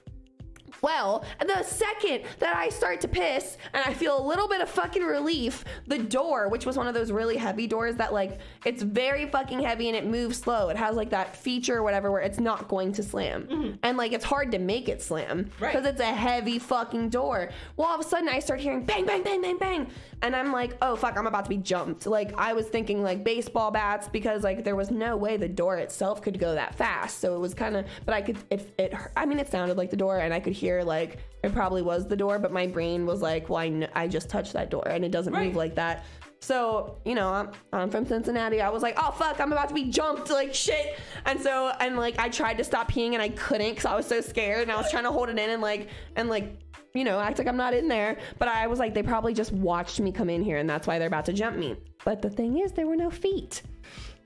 Well, 0.81 1.23
And 1.39 1.49
the 1.49 1.63
second 1.63 2.23
that 2.39 2.55
I 2.55 2.69
start 2.69 3.01
to 3.01 3.07
piss 3.07 3.57
and 3.73 3.83
I 3.85 3.93
feel 3.93 4.19
a 4.19 4.25
little 4.25 4.47
bit 4.47 4.61
of 4.61 4.69
fucking 4.69 5.03
relief, 5.03 5.63
the 5.87 5.97
door, 5.99 6.47
which 6.49 6.65
was 6.65 6.77
one 6.77 6.87
of 6.87 6.93
those 6.93 7.11
really 7.11 7.37
heavy 7.37 7.67
doors 7.67 7.95
that 7.97 8.13
like 8.13 8.39
it's 8.65 8.81
very 8.81 9.25
fucking 9.29 9.59
heavy 9.59 9.87
and 9.89 9.97
it 9.97 10.05
moves 10.05 10.37
slow. 10.37 10.69
It 10.69 10.77
has 10.77 10.95
like 10.95 11.09
that 11.11 11.35
feature 11.35 11.77
or 11.77 11.83
whatever 11.83 12.11
where 12.11 12.21
it's 12.21 12.39
not 12.39 12.67
going 12.67 12.91
to 12.93 13.03
slam. 13.03 13.43
Mm-hmm. 13.47 13.75
And 13.83 13.97
like 13.97 14.11
it's 14.13 14.25
hard 14.25 14.51
to 14.51 14.59
make 14.59 14.89
it 14.89 15.01
slam 15.01 15.49
Right. 15.59 15.73
because 15.73 15.85
it's 15.87 16.01
a 16.01 16.05
heavy 16.13 16.59
fucking 16.59 17.09
door. 17.09 17.49
Well, 17.77 17.87
all 17.87 17.95
of 17.95 18.01
a 18.01 18.07
sudden 18.07 18.29
I 18.29 18.39
start 18.39 18.59
hearing 18.59 18.85
bang, 18.85 19.05
bang, 19.05 19.23
bang, 19.23 19.41
bang, 19.41 19.57
bang. 19.57 19.87
And 20.21 20.35
I'm 20.35 20.51
like, 20.51 20.75
oh 20.81 20.95
fuck, 20.97 21.17
I'm 21.17 21.27
about 21.27 21.45
to 21.45 21.49
be 21.49 21.57
jumped. 21.57 22.05
Like 22.05 22.33
I 22.37 22.51
was 22.53 22.67
thinking 22.67 23.01
like 23.01 23.23
baseball 23.23 23.71
bats 23.71 24.09
because 24.09 24.43
like 24.43 24.65
there 24.65 24.75
was 24.75 24.91
no 24.91 25.15
way 25.15 25.37
the 25.37 25.47
door 25.47 25.77
itself 25.77 26.21
could 26.21 26.37
go 26.39 26.55
that 26.55 26.75
fast. 26.75 27.19
So 27.19 27.35
it 27.35 27.39
was 27.39 27.53
kind 27.53 27.77
of, 27.77 27.85
but 28.05 28.13
I 28.13 28.21
could, 28.21 28.37
it, 28.49 28.73
it, 28.77 28.93
I 29.15 29.25
mean, 29.25 29.39
it 29.39 29.49
sounded 29.49 29.77
like 29.77 29.89
the 29.91 29.97
door 29.97 30.19
and 30.19 30.33
I 30.33 30.41
could 30.41 30.53
hear 30.53 30.83
like 30.83 31.19
it 31.41 31.53
probably 31.53 31.81
was 31.81 32.05
the 32.07 32.17
door, 32.17 32.37
but 32.37 32.51
my 32.51 32.67
brain 32.67 33.05
was 33.05 33.21
like, 33.21 33.47
well, 33.47 33.59
I, 33.59 33.69
kn- 33.69 33.89
I 33.95 34.09
just 34.09 34.29
touched 34.29 34.51
that 34.53 34.69
door 34.69 34.87
and 34.89 35.05
it 35.05 35.11
doesn't 35.11 35.31
Right. 35.33 35.47
move 35.47 35.55
like 35.55 35.75
that. 35.75 36.03
So, 36.41 36.97
you 37.05 37.15
know, 37.15 37.29
I'm, 37.33 37.51
I'm 37.73 37.89
from 37.89 38.05
Cincinnati. 38.05 38.61
I 38.61 38.69
was 38.69 38.81
like, 38.83 38.95
oh 38.97 39.11
fuck, 39.11 39.39
I'm 39.39 39.51
about 39.53 39.69
to 39.69 39.73
be 39.73 39.85
jumped, 39.85 40.29
like 40.29 40.53
shit. 40.53 40.97
And 41.25 41.39
so, 41.41 41.71
and 41.79 41.97
like, 41.97 42.17
I 42.19 42.29
tried 42.29 42.57
to 42.57 42.63
stop 42.63 42.91
peeing 42.91 43.13
and 43.13 43.21
I 43.21 43.29
couldn't 43.29 43.69
because 43.69 43.85
I 43.85 43.95
was 43.95 44.05
so 44.05 44.19
scared 44.21 44.63
and 44.63 44.71
I 44.71 44.75
was 44.77 44.89
trying 44.91 45.03
to 45.03 45.11
hold 45.11 45.29
it 45.29 45.37
in 45.39 45.49
and 45.49 45.61
like, 45.61 45.87
and 46.15 46.27
like, 46.29 46.57
you 46.93 47.03
know, 47.03 47.19
act 47.19 47.37
like 47.37 47.47
I'm 47.47 47.57
not 47.57 47.73
in 47.73 47.87
there. 47.87 48.17
But 48.37 48.47
I 48.47 48.67
was 48.67 48.79
like, 48.79 48.93
they 48.93 49.03
probably 49.03 49.33
just 49.33 49.51
watched 49.51 49.99
me 49.99 50.11
come 50.11 50.29
in 50.29 50.43
here 50.43 50.57
and 50.57 50.69
that's 50.69 50.87
why 50.87 50.99
they're 50.99 51.07
about 51.07 51.25
to 51.25 51.33
jump 51.33 51.57
me. 51.57 51.75
But 52.05 52.21
the 52.21 52.29
thing 52.29 52.59
is, 52.59 52.71
there 52.71 52.87
were 52.87 52.95
no 52.95 53.09
feet. 53.09 53.61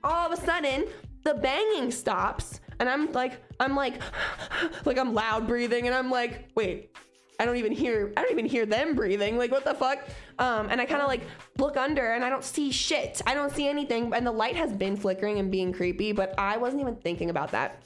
All 0.02 0.30
of 0.30 0.38
a 0.38 0.42
sudden, 0.42 0.84
the 1.24 1.34
banging 1.34 1.90
stops 1.90 2.60
and 2.80 2.88
I'm 2.88 3.12
like, 3.12 3.42
I'm 3.60 3.74
like, 3.74 4.00
like 4.84 4.98
I'm 4.98 5.14
loud 5.14 5.46
breathing 5.46 5.86
and 5.86 5.94
I'm 5.94 6.10
like, 6.10 6.50
wait, 6.54 6.90
I 7.38 7.44
don't 7.44 7.56
even 7.56 7.72
hear 7.72 8.12
I 8.16 8.22
don't 8.22 8.30
even 8.30 8.46
hear 8.46 8.66
them 8.66 8.94
breathing. 8.94 9.36
Like 9.36 9.50
what 9.50 9.64
the 9.64 9.74
fuck? 9.74 10.06
Um, 10.38 10.68
and 10.70 10.80
I 10.80 10.84
kind 10.84 11.02
of 11.02 11.08
like 11.08 11.22
look 11.58 11.76
under 11.76 12.12
and 12.12 12.24
I 12.24 12.28
don't 12.28 12.44
see 12.44 12.70
shit. 12.70 13.20
I 13.26 13.34
don't 13.34 13.52
see 13.52 13.68
anything. 13.68 14.12
And 14.14 14.26
the 14.26 14.32
light 14.32 14.56
has 14.56 14.72
been 14.72 14.96
flickering 14.96 15.38
and 15.38 15.50
being 15.50 15.72
creepy, 15.72 16.12
but 16.12 16.34
I 16.38 16.56
wasn't 16.56 16.82
even 16.82 16.96
thinking 16.96 17.30
about 17.30 17.50
that. 17.52 17.82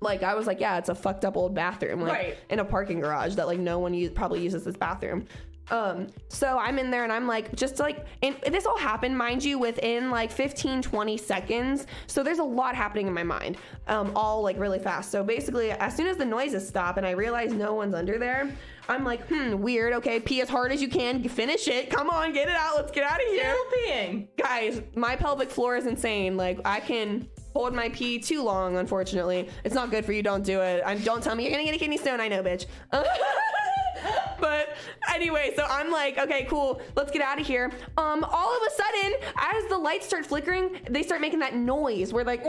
Like 0.00 0.22
I 0.22 0.34
was 0.34 0.46
like, 0.46 0.60
yeah, 0.60 0.78
it's 0.78 0.88
a 0.88 0.94
fucked 0.94 1.24
up 1.24 1.36
old 1.36 1.54
bathroom, 1.54 2.00
like 2.02 2.12
Right. 2.12 2.38
in 2.50 2.58
a 2.58 2.64
parking 2.64 3.00
garage 3.00 3.34
that 3.36 3.46
like 3.46 3.58
no 3.58 3.78
one 3.78 3.94
use, 3.94 4.10
probably 4.10 4.42
uses 4.42 4.64
this 4.64 4.76
bathroom. 4.76 5.26
Um, 5.68 6.06
so 6.28 6.56
I'm 6.58 6.78
in 6.78 6.92
there 6.92 7.02
and 7.02 7.12
I'm 7.12 7.26
like, 7.26 7.52
just 7.56 7.80
like, 7.80 8.06
and 8.22 8.36
this 8.46 8.66
all 8.66 8.78
happened, 8.78 9.18
mind 9.18 9.44
you, 9.44 9.58
within 9.58 10.12
like 10.12 10.30
15, 10.30 10.80
20 10.80 11.16
seconds. 11.16 11.88
So 12.06 12.22
there's 12.22 12.38
a 12.38 12.44
lot 12.44 12.76
happening 12.76 13.08
in 13.08 13.12
my 13.12 13.24
mind, 13.24 13.56
um, 13.88 14.12
all 14.14 14.42
like 14.42 14.56
really 14.60 14.78
fast. 14.78 15.10
So 15.10 15.24
basically, 15.24 15.72
as 15.72 15.96
soon 15.96 16.06
as 16.06 16.16
the 16.18 16.24
noises 16.24 16.68
stop 16.68 16.98
and 16.98 17.06
I 17.06 17.10
realize 17.12 17.52
no 17.52 17.74
one's 17.74 17.96
under 17.96 18.16
there, 18.16 18.48
I'm 18.88 19.02
like, 19.02 19.26
hmm, 19.26 19.60
weird. 19.60 19.92
Okay, 19.94 20.20
pee 20.20 20.40
as 20.40 20.48
hard 20.48 20.70
as 20.70 20.80
you 20.80 20.86
can, 20.88 21.20
finish 21.28 21.66
it. 21.66 21.90
Come 21.90 22.10
on, 22.10 22.32
get 22.32 22.46
it 22.48 22.54
out. 22.54 22.76
Let's 22.76 22.92
get 22.92 23.02
out 23.02 23.20
of 23.20 23.26
here 23.26 23.52
Still 23.68 23.80
peeing. 23.92 24.28
guys, 24.36 24.80
my 24.94 25.16
pelvic 25.16 25.50
floor 25.50 25.76
is 25.76 25.86
insane. 25.86 26.36
Like 26.36 26.60
I 26.64 26.78
can 26.78 27.26
hold 27.56 27.74
my 27.74 27.88
pee 27.88 28.18
too 28.18 28.42
long. 28.42 28.76
Unfortunately, 28.76 29.48
it's 29.64 29.74
not 29.74 29.90
good 29.90 30.04
for 30.04 30.12
you. 30.12 30.22
Don't 30.22 30.44
do 30.44 30.60
it. 30.60 30.82
And 30.84 31.02
don't 31.04 31.22
tell 31.22 31.34
me 31.34 31.44
you're 31.44 31.52
gonna 31.52 31.64
get 31.64 31.74
a 31.74 31.78
kidney 31.78 31.96
stone. 31.96 32.20
I 32.20 32.28
know, 32.28 32.42
bitch. 32.42 32.66
but 34.40 34.76
anyway, 35.12 35.52
so 35.56 35.64
I'm 35.68 35.90
like, 35.90 36.18
okay, 36.18 36.44
cool. 36.44 36.80
Let's 36.94 37.10
get 37.10 37.22
out 37.22 37.40
of 37.40 37.46
here. 37.46 37.70
Um, 37.96 38.24
all 38.24 38.56
of 38.56 38.62
a 38.66 38.70
sudden, 38.70 39.14
as 39.36 39.64
the 39.68 39.78
lights 39.78 40.06
start 40.06 40.26
flickering, 40.26 40.80
they 40.90 41.02
start 41.02 41.20
making 41.20 41.38
that 41.40 41.54
noise 41.54 42.12
where 42.12 42.24
like, 42.24 42.44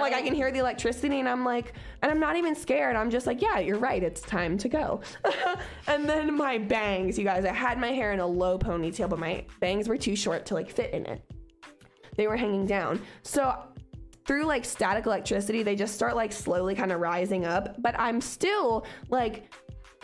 like 0.00 0.12
I 0.12 0.22
can 0.22 0.34
hear 0.34 0.50
the 0.50 0.58
electricity, 0.58 1.20
and 1.20 1.28
I'm 1.28 1.44
like, 1.44 1.72
and 2.02 2.10
I'm 2.10 2.20
not 2.20 2.36
even 2.36 2.54
scared. 2.54 2.96
I'm 2.96 3.10
just 3.10 3.26
like, 3.26 3.40
yeah, 3.40 3.58
you're 3.58 3.78
right. 3.78 4.02
It's 4.02 4.20
time 4.20 4.58
to 4.58 4.68
go. 4.68 5.00
and 5.86 6.08
then 6.08 6.36
my 6.36 6.58
bangs, 6.58 7.18
you 7.18 7.24
guys. 7.24 7.44
I 7.44 7.52
had 7.52 7.78
my 7.78 7.92
hair 7.92 8.12
in 8.12 8.20
a 8.20 8.26
low 8.26 8.58
ponytail, 8.58 9.08
but 9.08 9.18
my 9.18 9.44
bangs 9.60 9.88
were 9.88 9.96
too 9.96 10.16
short 10.16 10.46
to 10.46 10.54
like 10.54 10.70
fit 10.70 10.92
in 10.92 11.06
it. 11.06 11.22
They 12.16 12.26
were 12.26 12.36
hanging 12.36 12.66
down. 12.66 13.00
So 13.22 13.54
through 14.26 14.44
like 14.44 14.64
static 14.64 15.06
electricity, 15.06 15.62
they 15.62 15.76
just 15.76 15.94
start 15.94 16.16
like 16.16 16.32
slowly 16.32 16.74
kind 16.74 16.92
of 16.92 17.00
rising 17.00 17.44
up. 17.44 17.80
But 17.80 17.98
I'm 17.98 18.20
still 18.20 18.86
like, 19.08 19.52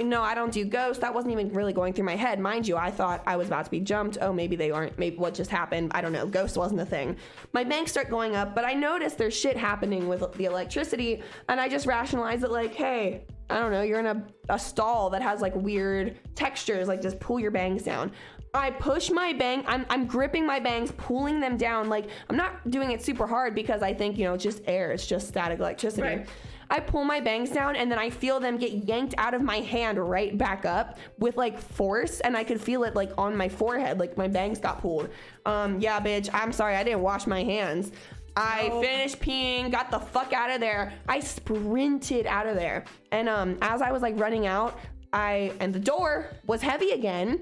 no, 0.00 0.22
I 0.22 0.34
don't 0.34 0.52
do 0.52 0.64
ghosts. 0.64 1.00
That 1.00 1.14
wasn't 1.14 1.32
even 1.32 1.52
really 1.52 1.72
going 1.72 1.92
through 1.92 2.06
my 2.06 2.16
head. 2.16 2.40
Mind 2.40 2.66
you, 2.66 2.76
I 2.76 2.90
thought 2.90 3.22
I 3.26 3.36
was 3.36 3.48
about 3.48 3.66
to 3.66 3.70
be 3.70 3.80
jumped. 3.80 4.18
Oh, 4.20 4.32
maybe 4.32 4.56
they 4.56 4.70
aren't. 4.70 4.98
Maybe 4.98 5.16
what 5.16 5.34
just 5.34 5.50
happened. 5.50 5.92
I 5.94 6.00
don't 6.00 6.12
know. 6.12 6.26
Ghost 6.26 6.56
wasn't 6.56 6.80
a 6.80 6.86
thing. 6.86 7.16
My 7.52 7.62
banks 7.62 7.90
start 7.90 8.08
going 8.08 8.34
up, 8.34 8.54
but 8.54 8.64
I 8.64 8.72
notice 8.72 9.14
there's 9.14 9.36
shit 9.36 9.56
happening 9.56 10.08
with 10.08 10.32
the 10.34 10.46
electricity. 10.46 11.22
And 11.48 11.60
I 11.60 11.68
just 11.68 11.86
rationalize 11.86 12.42
it 12.42 12.50
like, 12.50 12.74
hey, 12.74 13.24
I 13.50 13.58
don't 13.58 13.70
know, 13.70 13.82
you're 13.82 14.00
in 14.00 14.06
a, 14.06 14.24
a 14.48 14.58
stall 14.58 15.10
that 15.10 15.20
has 15.20 15.42
like 15.42 15.54
weird 15.54 16.18
textures, 16.34 16.88
like 16.88 17.02
just 17.02 17.20
pull 17.20 17.38
your 17.38 17.50
bangs 17.50 17.82
down. 17.82 18.12
I 18.54 18.70
push 18.70 19.10
my 19.10 19.32
bang, 19.32 19.64
I'm, 19.66 19.86
I'm 19.88 20.06
gripping 20.06 20.46
my 20.46 20.60
bangs, 20.60 20.92
pulling 20.98 21.40
them 21.40 21.56
down. 21.56 21.88
Like, 21.88 22.08
I'm 22.28 22.36
not 22.36 22.70
doing 22.70 22.90
it 22.90 23.02
super 23.02 23.26
hard 23.26 23.54
because 23.54 23.82
I 23.82 23.94
think, 23.94 24.18
you 24.18 24.24
know, 24.24 24.34
it's 24.34 24.44
just 24.44 24.60
air, 24.66 24.92
it's 24.92 25.06
just 25.06 25.26
static 25.26 25.58
electricity. 25.58 26.02
Right. 26.02 26.28
I 26.68 26.80
pull 26.80 27.04
my 27.04 27.18
bangs 27.18 27.48
down 27.48 27.76
and 27.76 27.90
then 27.90 27.98
I 27.98 28.10
feel 28.10 28.40
them 28.40 28.58
get 28.58 28.72
yanked 28.86 29.14
out 29.16 29.32
of 29.32 29.40
my 29.40 29.60
hand 29.60 29.98
right 29.98 30.36
back 30.36 30.66
up 30.66 30.98
with 31.18 31.38
like 31.38 31.58
force 31.58 32.20
and 32.20 32.36
I 32.36 32.44
could 32.44 32.60
feel 32.60 32.84
it 32.84 32.94
like 32.94 33.10
on 33.16 33.34
my 33.34 33.48
forehead, 33.48 33.98
like 33.98 34.18
my 34.18 34.28
bangs 34.28 34.58
got 34.58 34.82
pulled. 34.82 35.08
Um, 35.46 35.80
yeah, 35.80 35.98
bitch, 35.98 36.28
I'm 36.34 36.52
sorry, 36.52 36.76
I 36.76 36.84
didn't 36.84 37.00
wash 37.00 37.26
my 37.26 37.42
hands. 37.42 37.90
I 38.36 38.68
No. 38.68 38.82
finished 38.82 39.18
peeing, 39.20 39.70
got 39.70 39.90
the 39.90 39.98
fuck 39.98 40.32
out 40.34 40.50
of 40.50 40.60
there. 40.60 40.92
I 41.08 41.20
sprinted 41.20 42.26
out 42.26 42.46
of 42.46 42.56
there. 42.56 42.84
And 43.10 43.28
um 43.30 43.58
as 43.60 43.82
I 43.82 43.92
was 43.92 44.00
like 44.02 44.18
running 44.18 44.46
out, 44.46 44.78
I 45.12 45.52
and 45.60 45.74
the 45.74 45.80
door 45.80 46.28
was 46.46 46.62
heavy 46.62 46.90
again. 46.92 47.40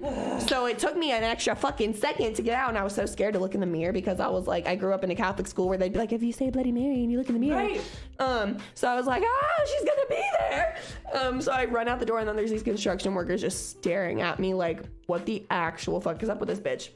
so 0.48 0.66
it 0.66 0.78
took 0.78 0.96
me 0.96 1.12
an 1.12 1.22
extra 1.22 1.54
fucking 1.54 1.94
second 1.94 2.34
to 2.34 2.42
get 2.42 2.54
out 2.54 2.68
and 2.68 2.78
I 2.78 2.82
was 2.82 2.94
so 2.94 3.06
scared 3.06 3.34
to 3.34 3.40
look 3.40 3.54
in 3.54 3.60
the 3.60 3.66
mirror 3.66 3.92
because 3.92 4.18
I 4.20 4.28
was 4.28 4.46
like 4.46 4.66
I 4.66 4.74
grew 4.74 4.92
up 4.92 5.04
in 5.04 5.10
a 5.10 5.14
Catholic 5.14 5.46
school 5.46 5.68
where 5.68 5.78
they'd 5.78 5.92
be 5.92 5.98
like 5.98 6.12
if 6.12 6.22
you 6.22 6.32
say 6.32 6.50
Bloody 6.50 6.72
Mary 6.72 7.02
and 7.02 7.10
you 7.12 7.18
look 7.18 7.28
in 7.28 7.34
the 7.34 7.40
mirror. 7.40 7.56
Right. 7.58 7.80
Um 8.18 8.58
so 8.74 8.88
I 8.88 8.96
was 8.96 9.06
like, 9.06 9.22
"Ah, 9.24 9.64
she's 9.66 9.84
going 9.84 9.98
to 10.00 10.06
be 10.08 10.22
there." 10.40 10.76
Um 11.14 11.40
so 11.40 11.52
I 11.52 11.64
run 11.66 11.86
out 11.88 12.00
the 12.00 12.06
door 12.06 12.18
and 12.18 12.28
then 12.28 12.36
there's 12.36 12.50
these 12.50 12.62
construction 12.62 13.14
workers 13.14 13.40
just 13.40 13.70
staring 13.70 14.20
at 14.20 14.38
me 14.40 14.52
like, 14.54 14.82
"What 15.06 15.24
the 15.26 15.44
actual 15.50 16.00
fuck 16.00 16.22
is 16.22 16.28
up 16.28 16.40
with 16.40 16.48
this 16.48 16.60
bitch?" 16.60 16.90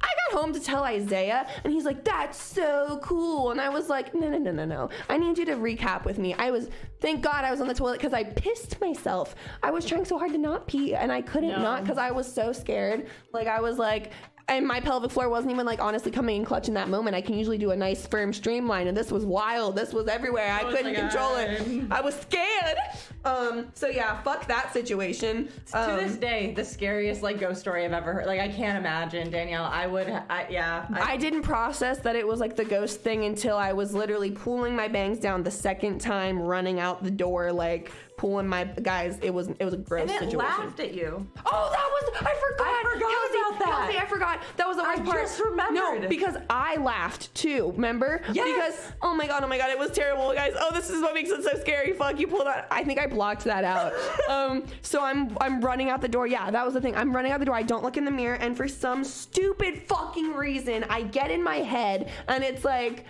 I 0.00 0.08
got 0.30 0.40
home 0.40 0.52
to 0.52 0.60
tell 0.60 0.84
Isaiah, 0.84 1.46
and 1.64 1.72
he's 1.72 1.84
like, 1.84 2.04
"That's 2.04 2.40
so 2.40 3.00
cool." 3.02 3.50
And 3.50 3.60
I 3.60 3.68
was 3.70 3.88
like, 3.88 4.14
"No, 4.14 4.28
no, 4.28 4.38
no, 4.38 4.52
no, 4.52 4.64
no. 4.64 4.90
I 5.08 5.16
need 5.16 5.38
you 5.38 5.44
to 5.46 5.54
recap 5.56 6.04
with 6.04 6.18
me." 6.18 6.34
I 6.34 6.50
was, 6.50 6.68
thank 7.00 7.22
God, 7.22 7.44
I 7.44 7.50
was 7.50 7.60
on 7.60 7.68
the 7.68 7.74
toilet 7.74 7.98
because 7.98 8.12
I 8.12 8.24
pissed 8.24 8.80
myself. 8.80 9.34
I 9.62 9.70
was 9.70 9.86
trying 9.86 10.04
so 10.04 10.18
hard 10.18 10.32
to 10.32 10.38
not 10.38 10.66
pee, 10.66 10.94
and 10.94 11.10
I 11.10 11.22
couldn't 11.22 11.50
No. 11.50 11.62
not 11.62 11.82
because 11.82 11.98
I 11.98 12.10
was 12.10 12.30
so 12.30 12.52
scared. 12.52 13.08
Like 13.32 13.46
I 13.46 13.60
was 13.60 13.78
like. 13.78 14.12
And 14.48 14.64
my 14.64 14.78
pelvic 14.78 15.10
floor 15.10 15.28
wasn't 15.28 15.52
even 15.52 15.66
like 15.66 15.80
honestly 15.80 16.12
coming 16.12 16.36
in 16.36 16.44
clutch 16.44 16.68
in 16.68 16.74
that 16.74 16.88
moment. 16.88 17.16
I 17.16 17.20
can 17.20 17.34
usually 17.34 17.58
do 17.58 17.72
a 17.72 17.76
nice 17.76 18.06
firm 18.06 18.32
streamline, 18.32 18.86
and 18.86 18.96
this 18.96 19.10
was 19.10 19.24
wild. 19.24 19.74
This 19.74 19.92
was 19.92 20.06
everywhere. 20.06 20.52
I 20.52 20.62
Oh 20.62 20.70
couldn't 20.70 20.94
control 20.94 21.34
it. 21.36 21.84
I 21.90 22.00
was 22.00 22.14
scared. 22.14 22.76
Um. 23.24 23.66
So 23.74 23.88
yeah, 23.88 24.22
fuck 24.22 24.46
that 24.46 24.72
situation. 24.72 25.48
to 25.72 25.78
Um, 25.78 25.96
this 25.96 26.14
day, 26.16 26.52
the 26.54 26.64
scariest 26.64 27.24
like 27.24 27.40
ghost 27.40 27.60
story 27.60 27.84
I've 27.84 27.92
ever 27.92 28.12
heard. 28.12 28.26
Like 28.26 28.38
I 28.38 28.46
can't 28.46 28.78
imagine, 28.78 29.30
Danielle. 29.30 29.64
I 29.64 29.88
would, 29.88 30.08
I, 30.08 30.46
yeah. 30.48 30.86
I, 30.92 31.14
I 31.14 31.16
didn't 31.16 31.42
process 31.42 31.98
that 31.98 32.14
it 32.14 32.26
was 32.26 32.38
like 32.38 32.54
the 32.54 32.64
ghost 32.64 33.00
thing 33.00 33.24
until 33.24 33.56
I 33.56 33.72
was 33.72 33.94
literally 33.94 34.30
pulling 34.30 34.76
my 34.76 34.86
bangs 34.86 35.18
down 35.18 35.42
the 35.42 35.50
second 35.50 36.00
time, 36.00 36.38
running 36.38 36.78
out 36.78 37.02
the 37.02 37.10
door, 37.10 37.50
like 37.50 37.90
pulling 38.16 38.48
my 38.48 38.64
guys. 38.64 39.18
It 39.22 39.32
was 39.32 39.48
it 39.48 39.64
was 39.64 39.74
a 39.74 39.78
gross 39.78 40.10
situation 40.10 40.22
and 40.22 40.32
it 40.32 40.36
situation. 40.36 40.64
laughed 40.64 40.80
at 40.80 40.94
you. 40.94 41.26
Oh, 41.44 41.70
that 41.72 41.88
was 41.90 42.06
I 42.16 42.34
forgot. 42.34 42.66
I 42.66 42.94
forgot 42.94 43.10
Kelsey, 43.10 43.38
about 43.38 43.58
that. 43.58 43.90
Kelsey, 43.92 43.98
I 43.98 44.06
forgot. 44.06 44.42
That 44.56 44.68
was 44.68 44.76
the 44.76 44.82
worst 44.82 45.00
I 45.00 45.04
part. 45.04 45.18
I 45.18 45.22
just 45.22 45.40
remembered. 45.40 46.02
No, 46.02 46.08
because 46.08 46.36
I 46.50 46.76
laughed 46.76 47.34
too. 47.34 47.72
Remember? 47.72 48.22
Yes. 48.32 48.76
Because 48.76 48.92
oh 49.02 49.14
my 49.14 49.26
god, 49.26 49.44
oh 49.44 49.48
my 49.48 49.58
god, 49.58 49.70
it 49.70 49.78
was 49.78 49.90
terrible, 49.90 50.32
guys. 50.32 50.54
Oh, 50.58 50.70
this 50.72 50.90
is 50.90 51.02
what 51.02 51.14
makes 51.14 51.30
it 51.30 51.42
so 51.44 51.58
scary. 51.60 51.92
Fuck, 51.92 52.18
you 52.18 52.26
pulled 52.26 52.46
out. 52.46 52.66
I 52.70 52.84
think 52.84 52.98
I 52.98 53.06
blocked 53.06 53.44
that 53.44 53.64
out. 53.64 53.92
um, 54.28 54.64
so 54.82 55.02
I'm 55.02 55.36
I'm 55.40 55.60
running 55.60 55.90
out 55.90 56.00
the 56.00 56.08
door. 56.08 56.26
Yeah, 56.26 56.50
that 56.50 56.64
was 56.64 56.74
the 56.74 56.80
thing. 56.80 56.96
I'm 56.96 57.14
running 57.14 57.32
out 57.32 57.40
the 57.40 57.46
door. 57.46 57.54
I 57.54 57.62
don't 57.62 57.82
look 57.82 57.96
in 57.96 58.04
the 58.04 58.10
mirror, 58.10 58.36
and 58.36 58.56
for 58.56 58.68
some 58.68 59.04
stupid 59.04 59.82
fucking 59.86 60.34
reason, 60.34 60.84
I 60.88 61.02
get 61.02 61.30
in 61.30 61.42
my 61.42 61.56
head, 61.56 62.10
and 62.28 62.42
it's 62.42 62.64
like 62.64 63.04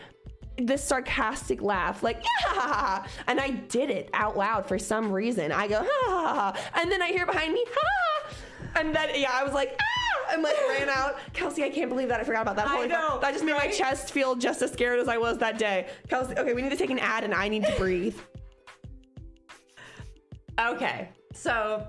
this 0.58 0.82
sarcastic 0.82 1.62
laugh, 1.62 2.02
like 2.02 2.22
yeah, 2.54 3.06
and 3.26 3.40
I 3.40 3.50
did 3.50 3.90
it 3.90 4.10
out 4.14 4.36
loud 4.36 4.66
for 4.66 4.78
some 4.78 5.12
reason. 5.12 5.52
I 5.52 5.68
go 5.68 5.84
ha, 5.84 6.54
and 6.74 6.90
then 6.90 7.02
I 7.02 7.08
hear 7.08 7.26
behind 7.26 7.52
me 7.52 7.64
ha, 7.68 8.28
and 8.76 8.94
then 8.94 9.10
yeah, 9.14 9.30
I 9.32 9.44
was 9.44 9.52
like 9.52 9.78
ah, 9.80 10.32
and 10.32 10.42
like 10.42 10.56
ran 10.68 10.88
out. 10.88 11.18
Kelsey, 11.32 11.64
I 11.64 11.70
can't 11.70 11.88
believe 11.88 12.08
that 12.08 12.20
I 12.20 12.24
forgot 12.24 12.42
about 12.42 12.56
that. 12.56 12.66
I 12.66 12.70
Holy 12.76 12.88
fuck. 12.88 12.98
know, 12.98 13.20
that 13.20 13.32
just 13.32 13.44
made 13.44 13.52
my 13.52 13.68
chest 13.68 14.12
feel 14.12 14.34
just 14.34 14.62
as 14.62 14.72
scared 14.72 14.98
as 14.98 15.08
I 15.08 15.18
was 15.18 15.38
that 15.38 15.58
day. 15.58 15.88
Kelsey, 16.08 16.36
okay, 16.36 16.52
we 16.54 16.62
need 16.62 16.70
to 16.70 16.76
take 16.76 16.90
an 16.90 16.98
ad, 16.98 17.24
and 17.24 17.34
I 17.34 17.48
need 17.48 17.64
to 17.64 17.74
breathe. 17.76 18.16
Okay, 20.58 21.10
so. 21.34 21.86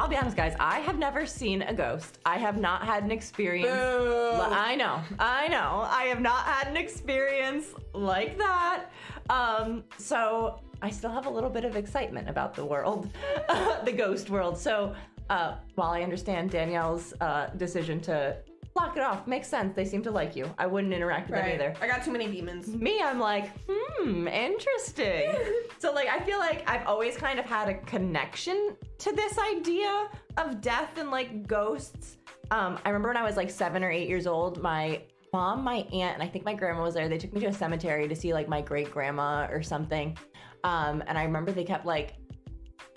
I'll 0.00 0.08
be 0.08 0.16
honest, 0.16 0.34
guys. 0.34 0.56
I 0.58 0.78
have 0.78 0.96
never 0.96 1.26
seen 1.26 1.60
a 1.60 1.74
ghost. 1.74 2.20
I 2.24 2.38
have 2.38 2.58
not 2.58 2.86
had 2.86 3.04
an 3.04 3.10
experience. 3.10 3.68
Boo. 3.68 4.32
I 4.40 4.74
know, 4.74 4.98
I 5.18 5.46
know. 5.48 5.86
I 5.90 6.04
have 6.04 6.22
not 6.22 6.46
had 6.46 6.68
an 6.68 6.76
experience 6.78 7.66
like 7.92 8.38
that. 8.38 8.86
Um, 9.28 9.84
so 9.98 10.58
I 10.80 10.88
still 10.88 11.10
have 11.10 11.26
a 11.26 11.30
little 11.30 11.50
bit 11.50 11.66
of 11.66 11.76
excitement 11.76 12.30
about 12.30 12.54
the 12.54 12.64
world, 12.64 13.10
the 13.84 13.92
ghost 13.92 14.30
world. 14.30 14.56
So 14.56 14.94
uh, 15.28 15.56
while 15.74 15.90
I 15.90 16.00
understand 16.00 16.50
Danielle's 16.50 17.12
uh, 17.20 17.50
decision 17.58 18.00
to 18.00 18.38
block 18.80 18.96
it 18.96 19.02
off, 19.02 19.26
makes 19.26 19.48
sense. 19.48 19.74
They 19.74 19.84
seem 19.84 20.02
to 20.02 20.10
like 20.10 20.34
you. 20.34 20.52
I 20.58 20.66
wouldn't 20.66 20.92
interact 20.92 21.30
with 21.30 21.38
them 21.38 21.48
either 21.48 21.74
I 21.80 21.86
got 21.86 22.04
too 22.04 22.10
many 22.10 22.26
demons. 22.26 22.68
me, 22.68 23.00
I'm 23.02 23.18
like, 23.18 23.50
hmm, 23.68 24.26
interesting. 24.26 25.32
so 25.78 25.92
like 25.92 26.08
I 26.08 26.20
feel 26.20 26.38
like 26.38 26.68
I've 26.68 26.86
always 26.86 27.16
kind 27.16 27.38
of 27.38 27.44
had 27.44 27.68
a 27.68 27.74
connection 27.74 28.76
to 28.98 29.12
this 29.12 29.38
idea 29.38 30.08
of 30.36 30.60
death 30.60 30.98
and 30.98 31.10
like 31.10 31.46
ghosts. 31.46 32.16
Um, 32.50 32.78
I 32.84 32.88
remember 32.88 33.08
when 33.08 33.16
I 33.16 33.22
was 33.22 33.36
like 33.36 33.50
seven 33.50 33.84
or 33.84 33.90
eight 33.90 34.08
years 34.08 34.26
old, 34.26 34.62
my 34.62 35.02
mom, 35.32 35.62
my 35.62 35.86
aunt, 35.92 36.14
and 36.14 36.22
I 36.22 36.26
think 36.26 36.44
my 36.44 36.54
grandma 36.54 36.82
was 36.82 36.94
there. 36.94 37.08
They 37.08 37.18
took 37.18 37.32
me 37.32 37.40
to 37.40 37.46
a 37.46 37.52
cemetery 37.52 38.08
to 38.08 38.16
see 38.16 38.32
like 38.32 38.48
my 38.48 38.60
great 38.60 38.90
grandma 38.90 39.46
or 39.50 39.62
something. 39.62 40.16
Um, 40.64 41.02
and 41.06 41.16
I 41.16 41.24
remember 41.24 41.52
they 41.52 41.64
kept 41.64 41.86
like 41.86 42.14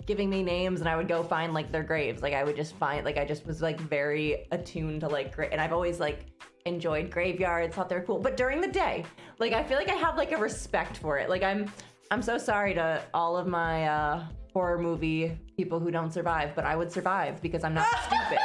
giving 0.06 0.28
me 0.28 0.42
names 0.42 0.80
and 0.80 0.88
I 0.88 0.96
would 0.96 1.08
go 1.08 1.22
find 1.22 1.54
like 1.54 1.72
their 1.72 1.82
graves. 1.82 2.22
Like 2.22 2.34
I 2.34 2.44
would 2.44 2.56
just 2.56 2.74
find 2.76 3.04
like 3.04 3.16
I 3.16 3.24
just 3.24 3.46
was 3.46 3.62
like 3.62 3.80
very 3.80 4.46
attuned 4.52 5.00
to 5.00 5.08
like 5.08 5.34
gra- 5.34 5.48
and 5.50 5.60
I've 5.60 5.72
always 5.72 6.00
like 6.00 6.26
enjoyed 6.66 7.10
graveyards, 7.10 7.74
thought 7.74 7.88
they 7.88 7.96
were 7.96 8.02
cool. 8.02 8.18
But 8.18 8.36
during 8.36 8.60
the 8.60 8.68
day, 8.68 9.04
like 9.38 9.52
I 9.52 9.62
feel 9.62 9.78
like 9.78 9.88
I 9.90 9.94
have 9.94 10.16
like 10.16 10.32
a 10.32 10.36
respect 10.36 10.98
for 10.98 11.18
it. 11.18 11.28
Like 11.28 11.42
I'm 11.42 11.70
I'm 12.10 12.22
so 12.22 12.38
sorry 12.38 12.74
to 12.74 13.02
all 13.12 13.36
of 13.36 13.46
my 13.46 13.86
uh 13.86 14.24
horror 14.52 14.78
movie 14.78 15.38
people 15.56 15.80
who 15.80 15.90
don't 15.90 16.12
survive, 16.12 16.54
but 16.54 16.64
I 16.64 16.76
would 16.76 16.92
survive 16.92 17.40
because 17.42 17.64
I'm 17.64 17.74
not 17.74 17.86
stupid. 18.06 18.38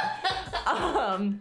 Um 0.66 1.40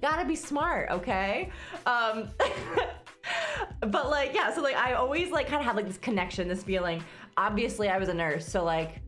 gotta 0.00 0.24
be 0.24 0.36
smart, 0.36 0.90
okay? 0.90 1.50
Um 1.86 2.30
but 3.80 4.10
like 4.10 4.34
yeah 4.34 4.52
so 4.52 4.62
like 4.62 4.76
i 4.76 4.94
always 4.94 5.30
like 5.30 5.46
kind 5.46 5.60
of 5.60 5.66
had 5.66 5.76
like 5.76 5.86
this 5.86 5.98
connection 5.98 6.48
this 6.48 6.62
feeling 6.62 7.02
obviously 7.36 7.88
i 7.88 7.98
was 7.98 8.08
a 8.08 8.14
nurse 8.14 8.46
so 8.46 8.64
like 8.64 9.00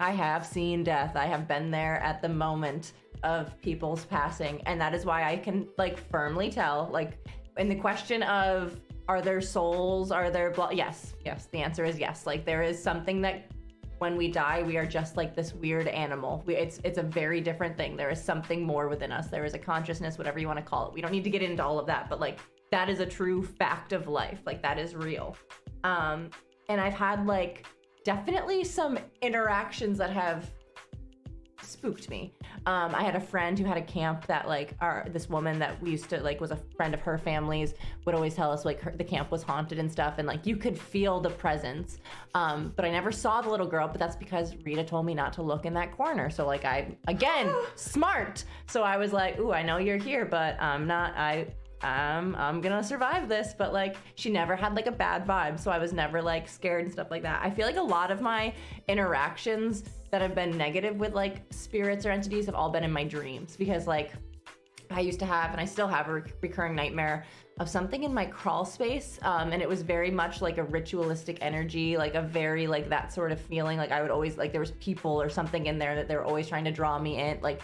i 0.00 0.10
have 0.10 0.44
seen 0.44 0.82
death. 0.82 1.14
I 1.14 1.26
have 1.26 1.46
been 1.46 1.70
there 1.70 1.96
at 1.96 2.22
the 2.22 2.28
moment 2.28 2.94
of 3.22 3.60
people's 3.60 4.06
passing. 4.06 4.62
And 4.66 4.80
that 4.80 4.94
is 4.94 5.04
why 5.04 5.24
i 5.30 5.36
can 5.36 5.68
like 5.78 5.98
firmly 6.10 6.50
tell 6.50 6.88
like 6.90 7.18
in 7.58 7.68
the 7.68 7.74
question 7.74 8.22
of 8.24 8.80
are 9.08 9.20
there 9.20 9.40
souls? 9.40 10.10
Are 10.10 10.30
there 10.30 10.50
blo- 10.50 10.70
yes 10.70 11.14
yes. 11.24 11.48
The 11.52 11.58
answer 11.58 11.84
is 11.84 11.98
yes. 11.98 12.26
Like 12.26 12.44
there 12.44 12.62
is 12.62 12.82
something 12.82 13.20
that 13.22 13.50
when 13.98 14.16
we 14.16 14.30
die 14.30 14.62
we 14.62 14.78
are 14.78 14.86
just 14.86 15.18
like 15.18 15.36
this 15.36 15.52
weird 15.52 15.86
animal. 15.86 16.42
We, 16.46 16.56
it's 16.56 16.80
it's 16.84 16.98
a 16.98 17.02
very 17.02 17.40
different 17.42 17.76
thing. 17.76 17.96
There 17.96 18.10
is 18.10 18.22
something 18.22 18.64
more 18.64 18.88
within 18.88 19.12
us. 19.12 19.28
There 19.28 19.44
is 19.44 19.54
a 19.54 19.58
consciousness 19.58 20.16
whatever 20.16 20.38
you 20.38 20.46
want 20.46 20.58
to 20.58 20.64
call 20.64 20.88
it. 20.88 20.94
We 20.94 21.02
don't 21.02 21.12
need 21.12 21.24
to 21.24 21.30
get 21.30 21.42
into 21.42 21.62
all 21.62 21.78
of 21.78 21.86
that 21.86 22.08
but 22.08 22.20
like 22.20 22.38
that 22.70 22.88
is 22.88 23.00
a 23.00 23.06
true 23.06 23.42
fact 23.42 23.92
of 23.92 24.08
life. 24.08 24.40
Like 24.46 24.62
that 24.62 24.78
is 24.78 24.94
real. 24.94 25.36
Um 25.84 26.30
and 26.70 26.80
i've 26.80 26.94
had 26.94 27.26
like 27.26 27.66
definitely 28.04 28.64
some 28.64 28.98
interactions 29.22 29.98
that 29.98 30.10
have 30.10 30.50
spooked 31.62 32.10
me. 32.10 32.32
Um 32.66 32.94
i 32.94 33.02
had 33.02 33.16
a 33.16 33.20
friend 33.20 33.58
who 33.58 33.64
had 33.64 33.76
a 33.76 33.82
camp 33.82 34.26
that 34.26 34.48
like 34.48 34.74
our 34.80 35.06
this 35.10 35.28
woman 35.28 35.58
that 35.58 35.80
we 35.80 35.90
used 35.90 36.08
to 36.10 36.20
like 36.20 36.40
was 36.40 36.50
a 36.50 36.58
friend 36.76 36.94
of 36.94 37.00
her 37.00 37.16
family's 37.16 37.74
would 38.04 38.14
always 38.14 38.34
tell 38.34 38.50
us 38.50 38.64
like 38.64 38.80
her, 38.80 38.92
the 38.96 39.04
camp 39.04 39.30
was 39.30 39.42
haunted 39.42 39.78
and 39.78 39.90
stuff 39.90 40.14
and 40.18 40.26
like 40.26 40.46
you 40.46 40.56
could 40.56 40.78
feel 40.78 41.20
the 41.20 41.30
presence. 41.30 41.98
Um 42.34 42.72
but 42.76 42.84
i 42.84 42.90
never 42.90 43.12
saw 43.12 43.40
the 43.40 43.48
little 43.48 43.66
girl 43.66 43.88
but 43.88 43.98
that's 43.98 44.16
because 44.16 44.56
rita 44.64 44.84
told 44.84 45.06
me 45.06 45.14
not 45.14 45.32
to 45.34 45.42
look 45.42 45.64
in 45.64 45.74
that 45.74 45.96
corner. 45.96 46.28
So 46.30 46.46
like 46.46 46.64
i 46.64 46.96
again 47.06 47.54
smart. 47.76 48.44
So 48.66 48.82
i 48.82 48.96
was 48.96 49.12
like 49.12 49.38
ooh 49.38 49.52
i 49.52 49.62
know 49.62 49.76
you're 49.76 49.96
here 49.96 50.24
but 50.24 50.60
i'm 50.60 50.86
not 50.86 51.16
i 51.16 51.46
I'm 51.82 52.34
I'm 52.36 52.60
gonna 52.60 52.82
survive 52.82 53.28
this. 53.28 53.54
But 53.56 53.72
like 53.72 53.96
she 54.14 54.30
never 54.30 54.56
had 54.56 54.74
like 54.74 54.86
a 54.86 54.92
bad 54.92 55.26
vibe, 55.26 55.58
so 55.58 55.70
I 55.70 55.78
was 55.78 55.92
never 55.92 56.20
like 56.22 56.48
scared 56.48 56.84
and 56.84 56.92
stuff 56.92 57.10
like 57.10 57.22
that. 57.22 57.40
I 57.42 57.50
feel 57.50 57.66
like 57.66 57.76
a 57.76 57.82
lot 57.82 58.10
of 58.10 58.20
my 58.20 58.52
interactions 58.88 59.84
that 60.10 60.20
have 60.20 60.34
been 60.34 60.56
negative 60.56 60.96
with 60.96 61.14
like 61.14 61.42
spirits 61.50 62.04
or 62.04 62.10
entities 62.10 62.46
have 62.46 62.54
all 62.54 62.70
been 62.70 62.84
in 62.84 62.92
my 62.92 63.04
dreams 63.04 63.56
because 63.56 63.86
like 63.86 64.12
I 64.90 65.00
used 65.00 65.20
to 65.20 65.26
have, 65.26 65.52
and 65.52 65.60
I 65.60 65.64
still 65.64 65.86
have, 65.86 66.08
a 66.08 66.14
re- 66.14 66.22
recurring 66.40 66.74
nightmare 66.74 67.24
of 67.60 67.68
something 67.68 68.02
in 68.02 68.12
my 68.12 68.24
crawl 68.24 68.64
space. 68.64 69.20
Um, 69.22 69.52
and 69.52 69.62
it 69.62 69.68
was 69.68 69.82
very 69.82 70.10
much 70.10 70.42
like 70.42 70.58
a 70.58 70.64
ritualistic 70.64 71.38
energy, 71.40 71.96
like 71.96 72.14
a 72.14 72.22
very, 72.22 72.66
like 72.66 72.88
that 72.88 73.12
sort 73.12 73.30
of 73.30 73.40
feeling. 73.40 73.78
Like 73.78 73.92
I 73.92 74.02
would 74.02 74.10
always, 74.10 74.36
like 74.36 74.50
there 74.50 74.60
was 74.60 74.72
people 74.72 75.20
or 75.22 75.28
something 75.28 75.66
in 75.66 75.78
there 75.78 75.94
that 75.94 76.08
they 76.08 76.16
were 76.16 76.24
always 76.24 76.48
trying 76.48 76.64
to 76.64 76.72
draw 76.72 76.98
me 76.98 77.20
in. 77.20 77.40
Like 77.40 77.62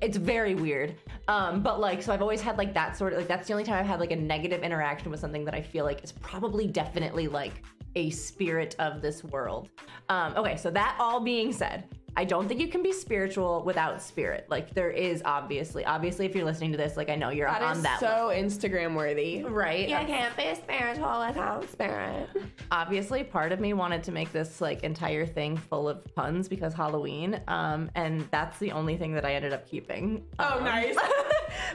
it's 0.00 0.16
very 0.16 0.54
weird. 0.54 0.96
Um, 1.28 1.62
but 1.62 1.80
like, 1.80 2.02
so 2.02 2.12
I've 2.12 2.22
always 2.22 2.40
had 2.40 2.58
like 2.58 2.74
that 2.74 2.96
sort 2.96 3.12
of, 3.12 3.18
like 3.18 3.28
that's 3.28 3.48
the 3.48 3.54
only 3.54 3.64
time 3.64 3.78
I've 3.78 3.86
had 3.86 4.00
like 4.00 4.12
a 4.12 4.16
negative 4.16 4.62
interaction 4.62 5.10
with 5.10 5.20
something 5.20 5.44
that 5.44 5.54
I 5.54 5.62
feel 5.62 5.84
like 5.84 6.04
is 6.04 6.12
probably 6.12 6.66
definitely 6.66 7.28
like 7.28 7.62
a 7.94 8.10
spirit 8.10 8.76
of 8.78 9.00
this 9.00 9.24
world. 9.24 9.68
Um, 10.08 10.34
okay, 10.36 10.56
so 10.56 10.70
that 10.70 10.96
all 11.00 11.20
being 11.20 11.52
said, 11.52 11.84
I 12.18 12.24
don't 12.24 12.48
think 12.48 12.60
you 12.60 12.68
can 12.68 12.82
be 12.82 12.92
spiritual 12.92 13.62
without 13.64 14.00
spirit. 14.00 14.46
Like 14.48 14.72
there 14.74 14.90
is 14.90 15.22
obviously, 15.24 15.84
obviously, 15.84 16.24
if 16.26 16.34
you're 16.34 16.44
listening 16.46 16.72
to 16.72 16.78
this, 16.78 16.96
like 16.96 17.10
I 17.10 17.14
know 17.16 17.28
you're 17.30 17.46
That 17.48 17.62
on 17.62 17.76
is 17.76 17.82
that 17.82 18.00
so 18.00 18.30
Instagram 18.34 18.94
worthy. 18.94 19.36
level, 19.42 19.50
right? 19.50 19.88
You 19.88 19.96
can't 19.96 20.36
be 20.36 20.54
spiritual 20.54 21.24
without 21.26 21.68
spirit. 21.70 22.28
obviously 22.70 23.22
part 23.22 23.52
of 23.52 23.60
me 23.60 23.72
wanted 23.74 24.02
to 24.04 24.12
make 24.12 24.32
this 24.32 24.60
like 24.60 24.82
entire 24.82 25.26
thing 25.26 25.56
full 25.56 25.88
of 25.88 26.02
puns 26.14 26.48
because 26.48 26.72
halloween 26.74 27.40
um 27.48 27.88
and 27.94 28.26
that's 28.30 28.58
the 28.58 28.72
only 28.72 28.96
thing 28.96 29.12
that 29.12 29.24
i 29.24 29.34
ended 29.34 29.52
up 29.52 29.68
keeping 29.68 30.24
Oh, 30.38 30.58
Um, 30.58 30.64
nice. 30.64 30.96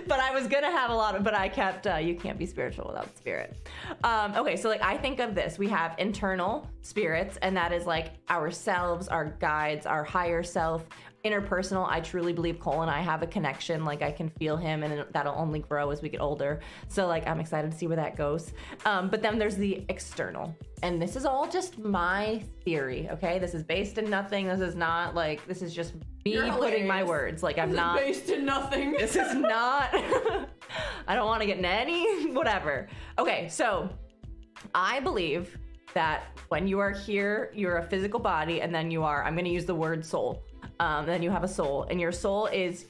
but 0.08 0.20
i 0.20 0.32
was 0.32 0.48
gonna 0.48 0.72
have 0.72 0.90
a 0.90 0.96
lot 0.96 1.16
of 1.16 1.24
but 1.24 1.34
i 1.34 1.48
kept 1.48 1.88
uh, 1.88 1.96
you 1.96 2.16
can't 2.16 2.38
be 2.38 2.46
spiritual 2.46 2.88
without 2.88 3.16
spirit. 3.18 3.56
Um 4.04 4.34
okay 4.36 4.56
so 4.56 4.70
like 4.70 4.82
i 4.82 4.98
think 4.98 5.20
of 5.20 5.36
this. 5.36 5.58
We 5.58 5.68
have 5.70 5.96
internal 5.98 6.68
spirits 6.82 7.38
and 7.42 7.56
that 7.58 7.72
is 7.72 7.86
like 7.86 8.14
ourselves 8.30 9.08
our 9.08 9.26
guides 9.40 9.86
our 9.86 10.04
higher 10.04 10.44
self 10.44 10.86
interpersonal 11.24 11.88
i 11.88 12.00
truly 12.00 12.34
believe 12.34 12.60
cole 12.60 12.82
and 12.82 12.92
i 12.92 13.00
have 13.00 13.22
a 13.22 13.28
connection. 13.28 13.86
Like 13.86 14.02
i 14.02 14.12
can 14.12 14.30
feel 14.30 14.58
him 14.58 14.84
and 14.84 15.06
that'll 15.12 15.36
only 15.36 15.60
grow 15.60 15.92
as 15.92 16.02
we 16.02 16.10
get 16.10 16.22
older. 16.22 16.60
So 16.88 17.08
like 17.08 17.28
i'm 17.28 17.40
excited 17.40 17.72
to 17.72 17.78
see 17.78 17.88
where 17.88 17.98
that 17.98 18.16
goes. 18.16 18.54
Um, 18.86 19.10
but 19.10 19.22
then 19.22 19.38
there's 19.38 19.56
the 19.56 19.86
external. 19.90 20.56
And 20.84 21.00
this 21.02 21.16
is 21.16 21.26
all 21.26 21.48
just 21.48 21.78
my 21.80 22.44
theory 22.66 23.08
okay? 23.12 23.40
This 23.40 23.54
is 23.54 23.64
based 23.64 23.98
in 23.98 24.10
nothing. 24.10 24.48
This 24.48 24.62
is 24.62 24.76
not 24.76 25.16
like 25.16 25.46
this 25.46 25.62
is 25.62 25.74
just 25.74 25.94
me 26.26 26.52
putting 26.52 26.88
my 26.88 27.04
words. 27.04 27.44
Like 27.44 27.58
i'm 27.58 27.74
not 27.74 27.98
based 27.98 28.30
in 28.30 28.46
nothing. 28.46 28.92
this 29.00 29.16
is 29.16 29.36
not 29.36 29.90
i 31.08 31.16
don't 31.16 31.28
want 31.28 31.42
to 31.42 31.48
get 31.48 31.58
in 31.58 31.66
any 31.66 32.32
whatever. 32.34 32.88
Okay 33.20 33.48
so 33.50 33.90
i 34.76 35.00
believe 35.00 35.58
that 35.94 36.38
when 36.50 36.68
you 36.68 36.80
are 36.80 36.92
here 36.92 37.52
you're 37.54 37.78
a 37.78 37.84
physical 37.84 38.20
body 38.20 38.62
and 38.62 38.74
then 38.74 38.92
you 38.92 39.04
are 39.04 39.24
i'm 39.24 39.34
going 39.34 39.46
to 39.46 39.52
use 39.52 39.66
the 39.66 39.76
word 39.76 40.06
soul 40.06 40.44
um, 40.82 41.06
then 41.06 41.22
you 41.22 41.30
have 41.30 41.44
a 41.44 41.48
soul. 41.48 41.86
And 41.90 42.02
your 42.02 42.12
soul 42.12 42.48
is 42.48 42.88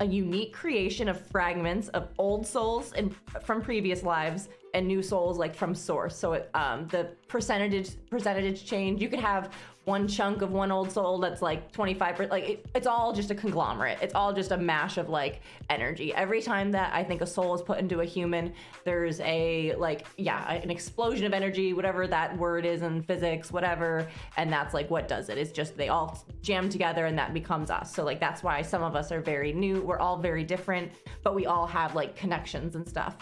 a 0.00 0.06
unique 0.06 0.52
creation 0.52 1.08
of 1.08 1.20
fragments 1.20 1.88
of 1.88 2.08
old 2.18 2.46
souls 2.46 2.92
and 2.94 3.14
from 3.42 3.62
previous 3.62 4.02
lives 4.02 4.48
and 4.74 4.86
new 4.86 5.02
souls 5.02 5.38
like 5.38 5.54
from 5.54 5.74
source. 5.74 6.16
So 6.16 6.32
it, 6.32 6.50
um, 6.54 6.88
the 6.88 7.10
percentage 7.28 7.90
percentage 8.08 8.64
change. 8.64 9.00
You 9.00 9.08
could 9.08 9.20
have 9.20 9.52
one 9.86 10.08
chunk 10.08 10.42
of 10.42 10.50
one 10.50 10.72
old 10.72 10.90
soul 10.90 11.18
that's 11.18 11.40
like 11.40 11.70
25 11.70 12.28
like 12.28 12.48
it, 12.48 12.66
it's 12.74 12.88
all 12.88 13.12
just 13.12 13.30
a 13.30 13.34
conglomerate. 13.34 13.98
It's 14.02 14.16
all 14.16 14.32
just 14.32 14.50
a 14.50 14.56
mash 14.56 14.98
of 14.98 15.08
like 15.08 15.40
energy. 15.70 16.12
Every 16.12 16.42
time 16.42 16.72
that 16.72 16.92
i 16.92 17.04
think 17.04 17.20
a 17.20 17.26
soul 17.26 17.54
is 17.54 17.62
put 17.62 17.78
into 17.78 18.00
a 18.00 18.04
human 18.04 18.52
there's 18.84 19.20
a 19.20 19.74
like 19.76 20.06
yeah 20.16 20.52
an 20.54 20.70
explosion 20.70 21.24
of 21.24 21.32
energy 21.32 21.72
whatever 21.72 22.08
that 22.08 22.36
word 22.36 22.66
is 22.66 22.82
in 22.82 23.00
physics 23.02 23.52
whatever 23.52 24.08
and 24.36 24.52
that's 24.52 24.74
like 24.74 24.90
what 24.90 25.06
does 25.06 25.28
it. 25.28 25.38
It's 25.38 25.52
just 25.52 25.76
they 25.76 25.88
all 25.88 26.18
jam 26.42 26.68
together 26.68 27.06
and 27.06 27.16
that 27.16 27.32
becomes 27.32 27.70
us. 27.70 27.94
So 27.94 28.04
like 28.04 28.18
that's 28.18 28.42
why 28.42 28.62
some 28.62 28.82
of 28.82 28.96
us 28.96 29.12
are 29.12 29.20
very 29.20 29.52
new. 29.52 29.82
We're 29.82 30.00
all 30.00 30.18
very 30.18 30.42
different 30.42 30.90
but 31.22 31.34
we 31.34 31.46
all 31.46 31.66
have 31.66 31.94
like 31.94 32.16
connections 32.16 32.74
and 32.74 32.88
stuff. 32.88 33.16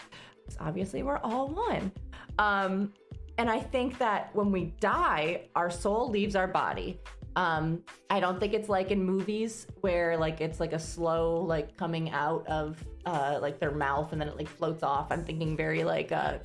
Obviously 0.59 1.03
we're 1.03 1.19
all 1.19 1.47
one. 1.47 1.91
Um 2.39 2.91
and 3.37 3.49
I 3.49 3.59
think 3.59 3.97
that 3.97 4.33
when 4.33 4.51
we 4.51 4.73
die, 4.79 5.49
our 5.55 5.69
soul 5.69 6.09
leaves 6.09 6.35
our 6.35 6.47
body. 6.47 6.99
Um, 7.35 7.83
I 8.09 8.21
don't 8.21 8.39
think 8.39 8.53
it's 8.53 8.69
like 8.69 8.91
in 8.91 9.03
movies 9.03 9.67
where 9.81 10.17
like 10.17 10.39
it's 10.39 10.61
like 10.61 10.71
a 10.71 10.79
slow 10.79 11.41
like 11.41 11.75
coming 11.75 12.11
out 12.11 12.47
of 12.47 12.81
uh, 13.05 13.39
like 13.41 13.59
their 13.59 13.71
mouth 13.71 14.13
and 14.13 14.21
then 14.21 14.29
it 14.29 14.37
like 14.37 14.47
floats 14.47 14.83
off. 14.83 15.11
I'm 15.11 15.23
thinking 15.25 15.57
very 15.57 15.83
like 15.83 16.11
a, 16.11 16.41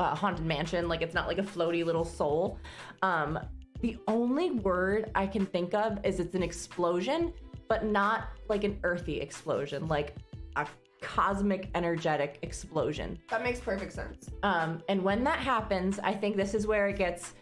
a 0.00 0.16
haunted 0.16 0.44
mansion. 0.44 0.88
Like 0.88 1.00
it's 1.00 1.14
not 1.14 1.28
like 1.28 1.38
a 1.38 1.42
floaty 1.42 1.84
little 1.84 2.04
soul. 2.04 2.58
Um, 3.02 3.38
the 3.82 3.98
only 4.08 4.50
word 4.50 5.10
I 5.14 5.26
can 5.26 5.46
think 5.46 5.74
of 5.74 5.98
is 6.04 6.18
it's 6.18 6.34
an 6.34 6.42
explosion, 6.42 7.32
but 7.68 7.84
not 7.84 8.28
like 8.48 8.64
an 8.64 8.80
earthy 8.82 9.20
explosion, 9.20 9.86
like 9.86 10.16
a 10.56 10.66
cosmic 11.02 11.68
energetic 11.74 12.38
explosion. 12.42 13.18
That 13.28 13.42
makes 13.42 13.60
perfect 13.60 13.92
sense. 13.92 14.30
Um, 14.42 14.82
and 14.88 15.02
when 15.02 15.24
that 15.24 15.38
happens, 15.38 15.98
I 15.98 16.14
think 16.14 16.36
this 16.36 16.54
is 16.54 16.66
where 16.66 16.88
it 16.88 16.96
gets 16.96 17.34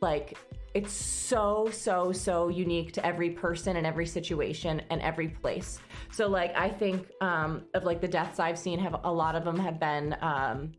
like 0.00 0.36
it's 0.74 0.92
so 0.92 1.68
so 1.70 2.12
so 2.12 2.48
unique 2.48 2.92
to 2.92 3.06
every 3.06 3.30
person 3.30 3.76
and 3.76 3.86
every 3.86 4.06
situation 4.06 4.82
and 4.90 5.00
every 5.02 5.28
place. 5.28 5.78
So 6.10 6.28
like 6.28 6.56
I 6.56 6.68
think 6.68 7.10
um, 7.20 7.62
of 7.74 7.84
like 7.84 8.00
the 8.00 8.08
deaths 8.08 8.40
I've 8.40 8.58
seen 8.58 8.78
have 8.78 8.96
a 9.04 9.12
lot 9.12 9.34
of 9.34 9.44
them 9.44 9.58
have 9.58 9.78
been 9.78 10.16
um, 10.20 10.72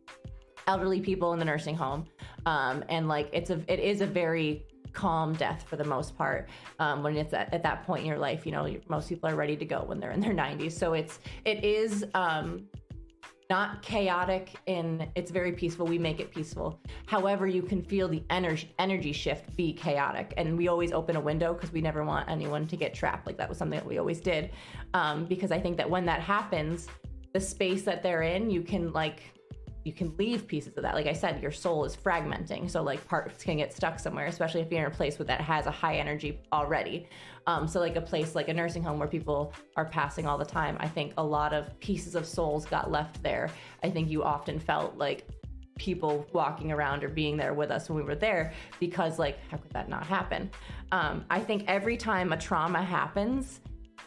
elderly 0.68 1.00
people 1.00 1.34
in 1.34 1.40
the 1.40 1.46
nursing 1.46 1.76
home, 1.76 2.06
um, 2.46 2.84
and 2.90 3.08
like 3.08 3.30
it's 3.32 3.50
a 3.50 3.62
it 3.68 3.80
is 3.80 4.02
a 4.02 4.08
very 4.08 4.66
calm 4.94 5.34
death 5.34 5.64
for 5.68 5.76
the 5.76 5.84
most 5.84 6.18
part. 6.18 6.50
Um, 6.80 7.04
when 7.04 7.18
it's 7.18 7.34
at, 7.34 7.54
at 7.54 7.64
that 7.64 7.84
point 7.86 8.02
in 8.02 8.08
your 8.08 8.18
life 8.18 8.46
you 8.46 8.52
know 8.52 8.76
most 8.88 9.10
people 9.10 9.30
are 9.30 9.36
ready 9.36 9.56
to 9.58 9.66
go 9.66 9.84
when 9.84 10.00
they're 10.00 10.12
in 10.12 10.20
their 10.20 10.34
90s 10.34 10.72
so 10.72 10.94
it's 10.94 11.20
it 11.46 11.64
is 11.64 12.06
um, 12.14 12.68
not 13.50 13.82
chaotic 13.82 14.52
and 14.68 15.08
it's 15.16 15.30
very 15.30 15.52
peaceful. 15.52 15.86
We 15.86 16.00
make 16.00 16.20
it 16.20 16.34
peaceful. 16.34 16.80
However 17.06 17.46
you 17.46 17.62
can 17.62 17.84
feel 17.84 18.08
the 18.08 18.24
energy 18.30 18.74
energy 18.80 19.12
shift 19.12 19.56
be 19.56 19.74
chaotic. 19.74 20.34
And 20.38 20.58
we 20.58 20.70
always 20.70 20.92
open 20.92 21.16
a 21.16 21.22
window 21.22 21.54
because 21.54 21.72
we 21.72 21.82
never 21.82 22.04
want 22.04 22.30
anyone 22.30 22.68
to 22.68 22.78
get 22.78 22.94
trapped. 22.94 23.28
Like 23.28 23.38
that 23.38 23.50
was 23.50 23.58
something 23.58 23.80
that 23.80 23.88
we 23.88 23.98
always 23.98 24.22
did 24.22 24.52
um, 24.94 25.26
because 25.26 25.52
i 25.52 25.60
think 25.60 25.78
that 25.78 25.90
when 25.90 26.06
that 26.06 26.22
happens 26.22 26.88
the 27.34 27.40
space 27.40 27.84
that 27.84 28.04
they're 28.04 28.22
in 28.24 28.50
you 28.50 28.62
can 28.62 28.92
like 28.94 29.24
you 29.84 29.94
can 29.94 30.16
leave 30.18 30.48
pieces 30.48 30.76
of 30.78 30.84
that. 30.84 30.94
Like 30.94 31.08
i 31.08 31.14
said 31.14 31.42
your 31.42 31.52
soul 31.52 31.86
is 31.86 31.96
fragmenting 31.96 32.70
so 32.70 32.82
like 32.82 33.06
parts 33.08 33.44
can 33.44 33.58
get 33.58 33.74
stuck 33.74 34.00
somewhere 34.00 34.28
especially 34.28 34.62
if 34.62 34.72
you're 34.72 34.82
in 34.82 34.92
a 34.92 34.96
place 34.96 35.18
with 35.18 35.28
that 35.28 35.42
has 35.42 35.66
a 35.66 35.72
high 35.72 35.98
energy 35.98 36.40
already. 36.52 37.08
Um, 37.46 37.68
so 37.68 37.80
like 37.80 37.96
a 37.96 38.02
place 38.02 38.36
like 38.36 38.48
a 38.48 38.54
nursing 38.54 38.84
home 38.84 39.00
where 39.00 39.08
people 39.08 39.54
are 39.76 39.86
passing 39.86 40.26
all 40.26 40.38
the 40.38 40.46
time 40.46 40.78
i 40.80 40.88
think 40.88 41.14
a 41.18 41.24
lot 41.24 41.54
of 41.54 41.78
pieces 41.80 42.16
of 42.16 42.26
souls 42.26 42.66
got 42.66 42.92
left 42.92 43.22
there. 43.24 43.50
I 43.84 43.90
think 43.90 44.10
you 44.10 44.24
often 44.24 44.60
felt 44.60 44.98
like 44.98 45.28
people 45.78 46.26
walking 46.34 46.72
around 46.72 47.04
or 47.04 47.10
being 47.10 47.36
there 47.36 47.54
with 47.54 47.72
us 47.72 47.90
when 47.90 47.98
we 47.98 48.04
were 48.04 48.16
there 48.16 48.54
because 48.80 49.18
like 49.20 49.40
how 49.50 49.58
could 49.58 49.72
that 49.72 49.90
not 49.90 50.06
happen? 50.06 50.50
Um, 50.92 51.26
i 51.30 51.40
think 51.40 51.66
every 51.68 51.98
time 51.98 52.32
a 52.32 52.38
trauma 52.38 52.82
happens 52.82 53.60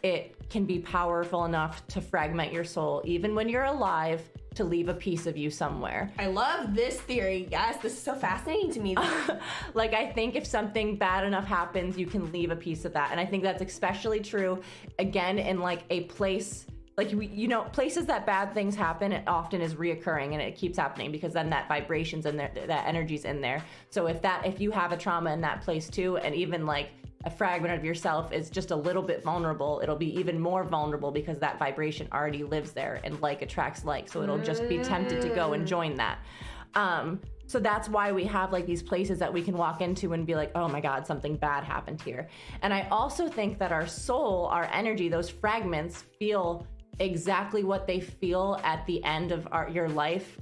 it 0.02 0.48
can 0.50 0.64
be 0.64 0.78
powerful 0.78 1.44
enough 1.44 1.86
to 1.88 2.00
fragment 2.00 2.52
your 2.52 2.64
soul. 2.64 3.02
Even 3.04 3.34
when 3.34 3.48
you're 3.48 3.64
alive 3.64 4.28
to 4.56 4.64
leave 4.64 4.88
a 4.88 4.94
piece 4.94 5.26
of 5.26 5.36
you 5.36 5.50
somewhere 5.50 6.10
I 6.18 6.26
love 6.26 6.74
this 6.74 7.00
theory. 7.00 7.48
Yes, 7.50 7.76
this 7.82 7.92
is 7.92 8.02
so 8.02 8.14
fascinating 8.14 8.72
to 8.72 8.80
me. 8.80 8.96
like 9.74 9.94
I 9.94 10.10
think 10.12 10.34
if 10.34 10.46
something 10.46 10.96
bad 10.96 11.24
enough 11.24 11.46
happens, 11.46 11.96
you 11.96 12.06
can 12.06 12.30
leave 12.32 12.50
a 12.50 12.56
piece 12.56 12.84
of 12.84 12.92
that. 12.94 13.10
And 13.10 13.20
I 13.20 13.26
think 13.26 13.42
that's 13.42 13.62
especially 13.62 14.20
true 14.20 14.62
again 14.98 15.38
in 15.38 15.60
like 15.60 15.82
a 15.90 16.02
place 16.04 16.66
like 16.96 17.12
we, 17.12 17.26
you 17.26 17.46
know 17.46 17.62
places 17.64 18.06
that 18.06 18.24
bad 18.24 18.54
things 18.54 18.74
happen 18.74 19.12
it 19.12 19.22
often 19.26 19.60
is 19.60 19.74
reoccurring 19.74 20.32
and 20.32 20.40
it 20.40 20.56
keeps 20.56 20.78
happening 20.78 21.12
because 21.12 21.34
then 21.34 21.50
that 21.50 21.68
vibrations 21.68 22.24
in 22.24 22.38
there 22.38 22.50
that 22.66 22.86
energy's 22.86 23.26
in 23.26 23.42
there 23.42 23.62
so 23.90 24.06
if 24.06 24.22
that 24.22 24.46
if 24.46 24.62
you 24.62 24.70
have 24.70 24.92
a 24.92 24.96
trauma 24.96 25.30
in 25.30 25.42
that 25.42 25.60
place 25.60 25.90
too 25.90 26.16
and 26.18 26.34
even 26.34 26.64
like 26.64 26.88
a 27.24 27.30
fragment 27.30 27.74
of 27.74 27.84
yourself 27.84 28.32
is 28.32 28.50
just 28.50 28.70
a 28.70 28.76
little 28.76 29.02
bit 29.02 29.22
vulnerable 29.22 29.80
it'll 29.82 29.96
be 29.96 30.18
even 30.18 30.38
more 30.38 30.64
vulnerable 30.64 31.10
because 31.10 31.38
that 31.38 31.58
vibration 31.58 32.08
already 32.12 32.44
lives 32.44 32.72
there 32.72 33.00
and 33.04 33.20
like 33.20 33.42
attracts 33.42 33.84
like 33.84 34.08
so 34.08 34.22
it'll 34.22 34.38
just 34.38 34.68
be 34.68 34.78
tempted 34.78 35.20
to 35.20 35.28
go 35.30 35.52
and 35.52 35.66
join 35.66 35.94
that 35.94 36.18
um 36.74 37.20
so 37.46 37.60
that's 37.60 37.88
why 37.88 38.10
we 38.12 38.24
have 38.24 38.52
like 38.52 38.66
these 38.66 38.82
places 38.82 39.18
that 39.20 39.32
we 39.32 39.40
can 39.40 39.56
walk 39.56 39.80
into 39.80 40.12
and 40.12 40.26
be 40.26 40.34
like, 40.34 40.50
oh 40.56 40.68
my 40.68 40.80
God, 40.80 41.06
something 41.06 41.36
bad 41.36 41.62
happened 41.62 42.02
here. 42.02 42.28
And 42.62 42.74
I 42.74 42.88
also 42.90 43.28
think 43.28 43.58
that 43.60 43.70
our 43.70 43.86
soul, 43.86 44.46
our 44.46 44.68
energy, 44.72 45.08
those 45.08 45.30
fragments 45.30 46.02
feel 46.18 46.66
exactly 46.98 47.62
what 47.62 47.86
they 47.86 48.00
feel 48.00 48.60
at 48.64 48.84
the 48.86 49.02
end 49.04 49.30
of 49.30 49.46
our, 49.52 49.68
your 49.68 49.88
life 49.88 50.38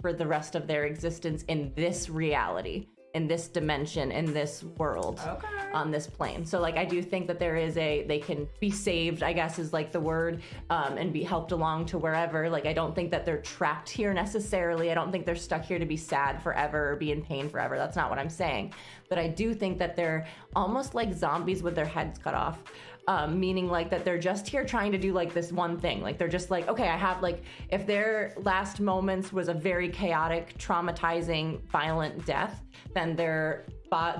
for 0.00 0.12
the 0.12 0.26
rest 0.26 0.54
of 0.54 0.66
their 0.66 0.84
existence 0.84 1.44
in 1.44 1.72
this 1.76 2.08
reality. 2.08 2.88
In 3.18 3.26
this 3.26 3.48
dimension, 3.48 4.12
in 4.12 4.32
this 4.32 4.62
world, 4.80 5.20
Okay. 5.26 5.48
on 5.74 5.90
this 5.90 6.06
plane. 6.06 6.44
So 6.46 6.60
like 6.60 6.76
I 6.76 6.84
do 6.84 7.02
think 7.02 7.26
that 7.26 7.40
there 7.40 7.56
is 7.56 7.76
a 7.76 8.04
they 8.04 8.20
can 8.20 8.48
be 8.60 8.70
saved, 8.70 9.24
I 9.24 9.32
guess 9.32 9.58
is 9.58 9.72
like 9.72 9.90
the 9.90 9.98
word, 10.00 10.40
um, 10.70 10.96
and 10.96 11.12
be 11.12 11.24
helped 11.24 11.50
along 11.50 11.86
to 11.86 11.98
wherever. 11.98 12.48
Like 12.48 12.64
I 12.64 12.72
don't 12.72 12.94
think 12.94 13.10
that 13.10 13.26
they're 13.26 13.42
trapped 13.42 13.90
here 13.90 14.14
necessarily. 14.14 14.92
I 14.92 14.94
don't 14.94 15.10
think 15.10 15.26
they're 15.26 15.34
stuck 15.48 15.64
here 15.64 15.80
to 15.80 15.86
be 15.94 15.96
sad 15.96 16.40
forever 16.40 16.92
or 16.92 16.96
be 16.96 17.10
in 17.10 17.20
pain 17.22 17.48
forever. 17.48 17.76
That's 17.76 17.96
not 17.96 18.08
what 18.08 18.20
I'm 18.20 18.30
saying. 18.30 18.72
But 19.08 19.18
I 19.18 19.26
do 19.26 19.52
think 19.52 19.78
that 19.78 19.96
they're 19.96 20.26
almost 20.54 20.94
like 20.94 21.12
zombies 21.12 21.60
with 21.62 21.74
their 21.74 21.90
heads 21.96 22.18
cut 22.18 22.34
off. 22.34 22.62
Um, 23.08 23.40
meaning 23.40 23.68
like 23.70 23.88
that 23.88 24.04
they're 24.04 24.18
just 24.18 24.46
here 24.46 24.64
trying 24.66 24.92
to 24.92 24.98
do 24.98 25.14
like 25.14 25.32
this 25.32 25.50
one 25.50 25.78
thing. 25.80 26.02
Like 26.02 26.18
they're 26.18 26.28
just 26.28 26.50
like, 26.50 26.68
okay, 26.68 26.88
I 26.90 26.96
have 26.98 27.22
like, 27.22 27.42
if 27.70 27.86
their 27.86 28.34
last 28.36 28.80
moments 28.80 29.32
was 29.32 29.48
a 29.48 29.54
very 29.54 29.88
chaotic, 29.88 30.44
traumatizing, 30.58 31.62
violent 31.70 32.26
death, 32.26 32.62
then 32.94 33.16
their 33.16 33.64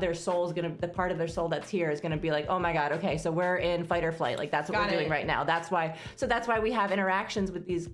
their 0.00 0.14
soul's 0.14 0.54
gonna 0.54 0.74
the 0.80 0.88
part 0.88 1.12
of 1.12 1.18
their 1.18 1.28
soul 1.28 1.48
that's 1.48 1.68
here 1.68 1.90
is 1.90 2.00
gonna 2.00 2.16
be 2.16 2.30
like, 2.30 2.46
oh 2.48 2.58
my 2.58 2.72
god, 2.72 2.92
okay, 2.92 3.18
so 3.18 3.30
we're 3.30 3.56
in 3.56 3.84
fight 3.84 4.04
or 4.04 4.12
flight. 4.12 4.38
Like 4.38 4.50
that's 4.50 4.70
what 4.70 4.78
Got 4.78 4.90
we're 4.90 4.96
doing 5.00 5.10
right 5.10 5.26
now. 5.26 5.44
That's 5.44 5.70
why. 5.70 5.98
So 6.16 6.26
that's 6.26 6.48
why 6.48 6.58
we 6.58 6.72
have 6.72 6.90
interactions 6.90 7.52
with 7.52 7.66
these 7.66 7.90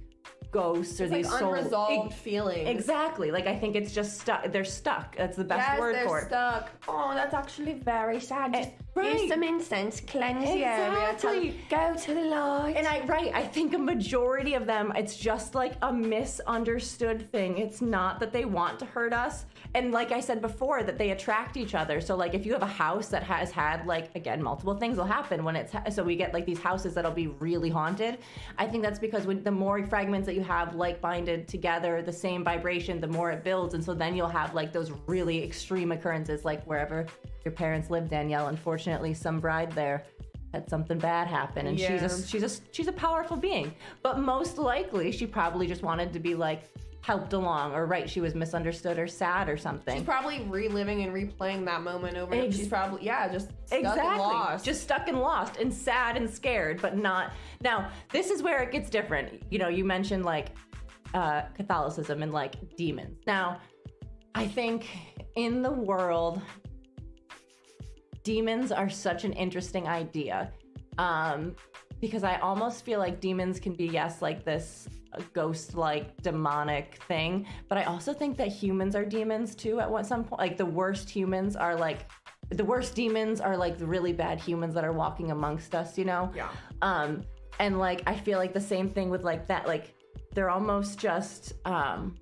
ghosts 0.52 1.00
or 1.00 1.04
It's 1.07 1.12
like 1.12 1.22
these 1.24 1.30
souls. 1.30 1.42
unresolved 1.59 2.12
Ex- 2.12 2.20
feelings. 2.20 2.68
Exactly. 2.68 3.33
Like 3.33 3.48
I 3.48 3.57
think 3.59 3.74
it's 3.74 3.92
just 3.92 4.20
stuck. 4.20 4.52
They're 4.52 4.64
stuck. 4.64 5.16
That's 5.16 5.37
the 5.37 5.42
best 5.42 5.66
Yes, 5.68 5.80
word 5.80 5.94
they're 5.96 6.07
for 6.07 6.20
it. 6.20 6.26
stuck. 6.26 6.70
Oh, 6.87 7.11
that's 7.14 7.35
actually 7.35 7.72
very 7.72 8.20
sad. 8.20 8.54
Just 8.54 8.70
right. 8.94 9.20
use 9.20 9.28
some 9.28 9.42
incense, 9.42 10.00
cleanse 10.00 10.44
the 10.44 10.64
area, 10.64 11.12
Exactly. 11.12 11.54
tell, 11.68 11.92
go 11.92 11.98
to 12.00 12.14
the 12.14 12.20
light. 12.22 12.76
And 12.76 12.87
I 12.87 13.00
right, 13.07 13.33
I 13.35 13.42
think 13.42 13.74
a 13.74 13.78
majority 13.78 14.54
of 14.54 14.66
them, 14.66 14.92
it's 14.96 15.16
just 15.16 15.54
like 15.54 15.74
a 15.83 15.92
misunderstood 15.92 17.30
thing. 17.33 17.59
It's 17.59 17.80
not 17.80 18.20
that 18.20 18.33
they 18.33 18.44
want 18.44 18.78
to 18.80 18.85
hurt 18.85 19.12
us. 19.12 19.46
And 19.74 19.90
like 19.90 20.12
I 20.12 20.20
said 20.20 20.40
before, 20.40 20.83
that 20.85 20.98
they 20.98 21.11
attract 21.11 21.57
each 21.57 21.74
other. 21.74 22.00
So 22.00 22.14
like 22.16 22.35
if 22.35 22.46
you 22.46 22.52
have 22.52 22.62
a 22.62 22.66
house 22.66 23.09
that 23.09 23.22
has 23.24 23.50
had 23.50 23.87
like 23.87 24.14
again 24.14 24.42
multiple 24.42 24.74
things 24.76 24.96
will 24.98 25.04
happen 25.04 25.42
when 25.42 25.57
it's 25.57 25.72
ha- 25.72 25.88
so 25.90 26.02
we 26.02 26.14
get 26.16 26.33
like 26.33 26.46
these 26.46 26.61
houses 26.61 26.94
that'll 26.94 27.11
be 27.11 27.26
really 27.26 27.70
haunted. 27.70 28.18
I 28.59 28.66
think 28.66 28.83
that's 28.83 28.98
because 28.98 29.26
when 29.26 29.42
the 29.42 29.50
more 29.50 29.85
fragments 29.87 30.26
that 30.26 30.35
you 30.35 30.42
have 30.42 30.76
like 30.76 31.00
binded 31.00 31.48
together, 31.48 32.02
the 32.02 32.12
same 32.12 32.44
vibration, 32.44 33.00
the 33.00 33.09
more 33.09 33.33
it 33.33 33.42
builds, 33.42 33.74
and 33.74 33.83
so 33.83 33.94
then 33.94 34.14
you'll 34.14 34.28
have 34.28 34.54
like 34.54 34.72
those 34.72 34.92
really 35.07 35.42
extreme 35.42 35.90
occurrences, 35.90 36.44
like 36.44 36.62
wherever 36.64 37.07
your 37.44 37.52
parents 37.52 37.90
live, 37.90 38.09
Danielle. 38.09 38.46
Unfortunately, 38.48 38.84
some 39.14 39.40
bride 39.40 39.73
there 39.73 40.05
had 40.53 40.68
something 40.70 40.99
bad 40.99 41.27
happen 41.27 41.66
and 41.66 41.79
she's 41.79 41.88
Yeah. 41.88 42.05
a 42.05 42.23
she's 42.27 42.42
a 42.42 42.51
she's 42.73 42.87
a 42.88 42.92
powerful 42.92 43.37
being 43.37 43.75
but 44.03 44.18
most 44.20 44.57
likely 44.59 45.11
she 45.11 45.27
probably 45.27 45.66
just 45.66 45.83
wanted 45.83 46.12
to 46.12 46.20
be 46.20 46.35
like 46.35 46.62
helped 47.01 47.33
along 47.35 47.75
or 47.75 47.87
right 47.87 48.09
she 48.09 48.20
was 48.20 48.35
misunderstood 48.35 48.99
or 48.99 49.07
sad 49.07 49.49
or 49.49 49.57
something 49.59 49.97
She's 49.99 50.05
probably 50.07 50.40
reliving 50.49 51.03
and 51.03 51.12
replaying 51.12 51.64
that 51.66 51.83
moment 51.83 52.16
over. 52.16 52.33
and 52.33 52.44
Ex- 52.44 52.57
She's 52.57 52.68
probably 52.68 53.05
yeah, 53.05 53.29
just 53.31 53.49
stuck 53.66 53.79
exactly 53.81 54.09
and 54.11 54.18
lost. 54.18 54.64
just 54.64 54.83
stuck 54.83 55.09
and 55.09 55.20
lost 55.20 55.57
and 55.59 55.73
sad 55.73 56.16
and 56.16 56.31
scared 56.31 56.81
but 56.81 56.97
not 56.97 57.33
now 57.61 57.90
this 58.11 58.31
is 58.31 58.42
where 58.42 58.62
it 58.62 58.70
gets 58.73 58.88
different 58.88 59.42
you 59.51 59.59
know 59.59 59.68
you 59.68 59.85
mentioned 59.85 60.25
like 60.25 60.49
uh 61.14 61.42
catholicism 61.55 62.23
and 62.23 62.33
like 62.33 62.55
demons 62.77 63.18
now 63.27 63.59
i 64.35 64.47
think 64.47 64.87
in 65.37 65.62
the 65.62 65.70
world 65.70 66.40
demons 68.24 68.72
are 68.72 68.88
such 68.90 69.24
an 69.24 69.32
interesting 69.34 69.87
idea 69.87 70.50
um 70.98 71.54
because 72.00 72.24
i 72.24 72.37
almost 72.38 72.84
feel 72.84 72.98
like 72.98 73.20
demons 73.20 73.60
can 73.60 73.72
be 73.74 73.87
yes 73.87 74.20
like 74.22 74.44
this 74.44 74.88
ghost 75.32 75.74
like 75.74 76.20
demonic 76.22 76.96
thing 77.06 77.46
but 77.68 77.78
i 77.78 77.84
also 77.84 78.12
think 78.12 78.37
that 78.37 78.48
humans 78.48 78.96
are 78.96 79.04
demons 79.04 79.54
too 79.54 79.78
at 79.78 79.88
what 79.88 80.04
some 80.04 80.24
point 80.24 80.40
like 80.40 80.56
the 80.56 80.66
worst 80.66 81.08
humans 81.08 81.54
are 81.54 81.76
like 81.76 82.10
the 82.50 82.64
worst 82.64 82.94
demons 82.94 83.40
are 83.40 83.56
like 83.56 83.78
the 83.78 83.87
really 83.87 84.12
bad 84.12 84.40
humans 84.40 84.74
that 84.74 84.84
are 84.84 84.92
walking 84.92 85.30
amongst 85.30 85.74
us 85.74 85.96
you 85.96 86.04
know 86.04 86.30
Yeah. 86.34 86.48
um 86.82 87.22
and 87.60 87.78
like 87.78 88.02
i 88.06 88.14
feel 88.14 88.38
like 88.38 88.52
the 88.52 88.60
same 88.60 88.90
thing 88.90 89.08
with 89.08 89.22
like 89.22 89.46
that 89.46 89.66
like 89.68 89.94
they're 90.32 90.50
almost 90.50 90.98
just 90.98 91.52
um 91.64 92.16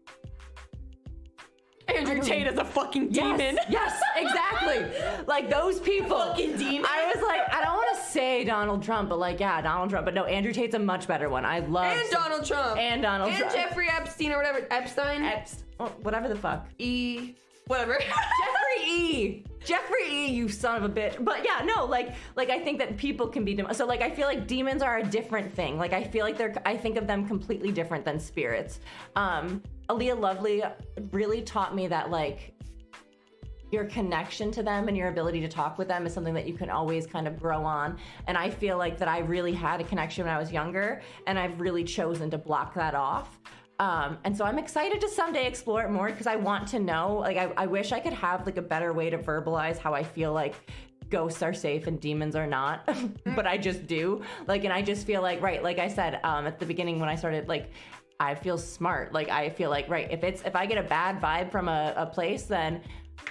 Andrew 1.97 2.21
Tate 2.23 2.47
is 2.47 2.59
a 2.59 2.65
fucking 2.65 3.09
demon. 3.11 3.59
Yes, 3.69 4.01
exactly. 4.17 4.85
like 5.27 5.49
those 5.51 5.81
people. 5.81 6.19
Fucking 6.19 6.57
demon. 6.57 6.87
I 6.89 7.13
was 7.15 7.23
like, 7.23 7.41
I 7.53 7.63
don't 7.65 7.75
want 7.75 7.97
to 7.97 8.03
say 8.11 8.45
Donald 8.45 8.83
Trump, 8.83 9.09
but 9.09 9.19
like, 9.19 9.41
yeah, 9.41 9.61
Donald 9.63 9.91
Trump. 9.91 10.05
But 10.05 10.15
no, 10.15 10.25
Andrew 10.25 10.53
Tate's 10.53 10.75
a 10.75 10.79
much 10.79 11.07
better 11.07 11.29
one. 11.29 11.45
I 11.45 11.61
love 11.61 11.85
And 11.97 12.11
Donald 12.11 12.45
Trump. 12.45 12.79
and 12.79 13.03
Donald 13.03 13.31
Trump. 13.31 13.45
and 13.45 13.53
Trump. 13.55 13.69
Jeffrey 13.69 13.89
Epstein 13.91 14.33
or 14.33 14.37
whatever. 14.39 14.67
Epstein. 14.71 15.23
Epst- 15.23 15.63
oh, 15.81 15.87
whatever 16.03 16.29
the 16.29 16.37
fuck. 16.37 16.67
E. 16.79 17.35
Whatever. 17.69 17.95
Jeffrey 18.01 18.87
E. 18.91 19.45
Jeffrey 19.65 20.05
E. 20.11 20.27
You 20.33 20.49
son 20.49 20.83
of 20.83 20.91
a 20.91 20.93
bitch. 20.93 21.23
But 21.25 21.45
yeah, 21.45 21.65
no, 21.65 21.85
like, 21.85 22.15
like 22.37 22.51
I 22.51 22.59
think 22.59 22.79
that 22.81 22.97
people 22.97 23.29
can 23.29 23.45
be 23.45 23.55
dem- 23.55 23.73
so. 23.73 23.87
Like, 23.87 24.03
I 24.03 24.11
feel 24.11 24.27
like 24.27 24.47
demons 24.49 24.83
are 24.83 24.99
a 24.99 25.05
different 25.05 25.55
thing. 25.55 25.79
Like, 25.79 25.93
I 25.93 26.03
feel 26.05 26.25
like 26.25 26.37
they're. 26.37 26.55
I 26.67 26.77
think 26.77 26.97
of 26.97 27.07
them 27.07 27.27
completely 27.27 27.71
different 27.71 28.05
than 28.05 28.19
spirits. 28.19 28.81
Um, 29.15 29.63
Aaliyah 29.93 30.19
Lovely 30.19 30.63
really 31.11 31.43
taught 31.43 31.75
me 31.75 31.87
that 31.89 32.11
like 32.11 32.55
your 33.71 33.85
connection 33.85 34.51
to 34.53 34.63
them 34.63 34.89
and 34.89 34.97
your 34.97 35.09
ability 35.09 35.41
to 35.41 35.49
talk 35.49 35.79
with 35.79 35.89
them 35.89 36.07
is 36.07 36.13
something 36.13 36.35
that 36.35 36.47
you 36.47 36.55
can 36.55 36.69
always 36.69 37.07
kind 37.07 37.27
of 37.27 37.39
grow 37.39 37.65
on. 37.65 37.99
And 38.27 38.37
I 38.37 38.51
feel 38.51 38.77
like 38.77 38.99
that 38.99 39.09
I 39.09 39.21
really 39.21 39.53
had 39.53 39.81
a 39.81 39.85
connection 39.85 40.25
when 40.27 40.35
I 40.35 40.39
was 40.39 40.53
younger, 40.53 41.01
and 41.27 41.39
I've 41.39 41.59
really 41.59 41.83
chosen 41.83 42.31
to 42.31 42.39
block 42.39 42.75
that 42.75 42.95
off. 42.95 43.39
Um, 43.79 44.19
and 44.25 44.37
so 44.37 44.45
I'm 44.45 44.59
excited 44.59 45.01
to 45.01 45.09
someday 45.09 45.47
explore 45.47 45.83
it 45.83 45.91
more 45.91 46.11
because 46.11 46.27
I 46.27 46.37
want 46.37 46.69
to 46.69 46.79
know. 46.79 47.17
Like, 47.17 47.39
I, 47.39 47.53
I 47.57 47.67
wish 47.67 47.93
I 47.93 47.99
could 47.99 48.13
have 48.13 48.45
like 48.45 48.59
a 48.59 48.63
better 48.63 48.93
way 48.93 49.09
to 49.09 49.19
verbalize 49.19 49.79
how 49.79 49.95
I 49.95 50.03
feel 50.03 50.35
like 50.35 50.55
ghosts 51.09 51.43
are 51.43 51.55
safe 51.55 51.87
and 51.87 51.99
demons 51.99 52.37
are 52.37 52.47
not, 52.47 52.87
but 53.35 53.47
I 53.47 53.57
just 53.57 53.87
do. 53.87 54.23
Like, 54.47 54.65
and 54.65 54.73
I 54.73 54.83
just 54.83 55.07
feel 55.07 55.23
like, 55.23 55.41
right, 55.41 55.63
like 55.63 55.79
I 55.79 55.89
said 55.89 56.21
um, 56.25 56.47
at 56.47 56.59
the 56.59 56.67
beginning 56.67 57.01
when 57.01 57.09
I 57.09 57.15
started, 57.15 57.49
like, 57.49 57.71
I 58.23 58.37
feel 58.37 58.57
smart. 58.57 59.13
Like, 59.13 59.29
I 59.29 59.51
feel 59.51 59.69
like, 59.69 59.89
right, 59.89 60.09
if 60.11 60.23
it's 60.23 60.43
if 60.43 60.55
I 60.55 60.65
get 60.67 60.79
a 60.79 60.83
bad 60.83 61.21
vibe 61.21 61.51
from 61.51 61.69
a, 61.69 61.93
a 61.97 62.07
place, 62.07 62.45
then 62.45 62.81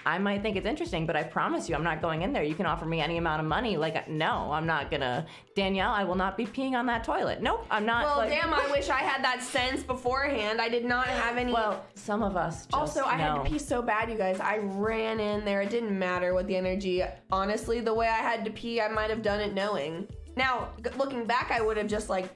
I 0.06 0.18
might 0.18 0.42
think 0.42 0.58
it's 0.58 0.66
interesting, 0.66 1.06
but 1.06 1.16
I 1.16 1.24
promise 1.24 1.70
you, 1.70 1.76
I'm 1.76 1.84
not 1.84 2.02
going 2.02 2.24
in 2.24 2.34
there. 2.34 2.44
You 2.44 2.56
can 2.56 2.66
offer 2.66 2.86
me 2.86 3.00
any 3.00 3.18
amount 3.18 3.42
of 3.42 3.48
money. 3.48 3.78
Like, 3.78 4.10
no, 4.10 4.52
I'm 4.52 4.66
not 4.66 4.92
gonna. 4.92 5.26
Danielle, 5.56 5.92
I 5.92 6.04
will 6.04 6.16
not 6.16 6.36
be 6.36 6.46
peeing 6.46 6.74
on 6.74 6.86
that 6.88 7.06
toilet. 7.06 7.42
Nope, 7.42 7.66
I'm 7.72 7.86
not. 7.86 8.04
well, 8.04 8.18
like- 8.18 8.32
damn, 8.32 8.54
I 8.54 8.68
wish 8.72 8.90
I 8.90 9.00
had 9.00 9.24
that 9.24 9.42
sense 9.42 9.82
beforehand. 9.82 10.60
I 10.60 10.68
did 10.68 10.84
not 10.84 11.08
have 11.08 11.38
any. 11.38 11.54
Well, 11.54 11.86
some 11.96 12.22
of 12.22 12.36
us. 12.36 12.66
Just 12.66 12.74
Also, 12.74 13.04
I 13.06 13.16
had 13.16 13.36
to 13.36 13.50
pee 13.50 13.60
so 13.60 13.82
bad, 13.82 14.10
you 14.10 14.18
guys. 14.18 14.40
I 14.42 14.58
ran 14.58 15.20
in 15.22 15.46
there. 15.46 15.62
It 15.62 15.70
didn't 15.70 15.98
matter 15.98 16.34
what 16.34 16.48
the 16.48 16.56
energy. 16.58 17.04
Honestly, 17.32 17.80
the 17.80 17.94
way 17.94 18.08
I 18.08 18.18
had 18.18 18.44
to 18.46 18.52
pee, 18.52 18.82
I 18.82 18.90
might 18.90 19.10
have 19.10 19.22
done 19.22 19.40
it 19.40 19.54
knowing. 19.54 20.08
Now, 20.36 20.70
looking 20.98 21.26
back, 21.26 21.52
I 21.52 21.62
would 21.62 21.78
have 21.78 21.88
just 21.88 22.10
like 22.10 22.30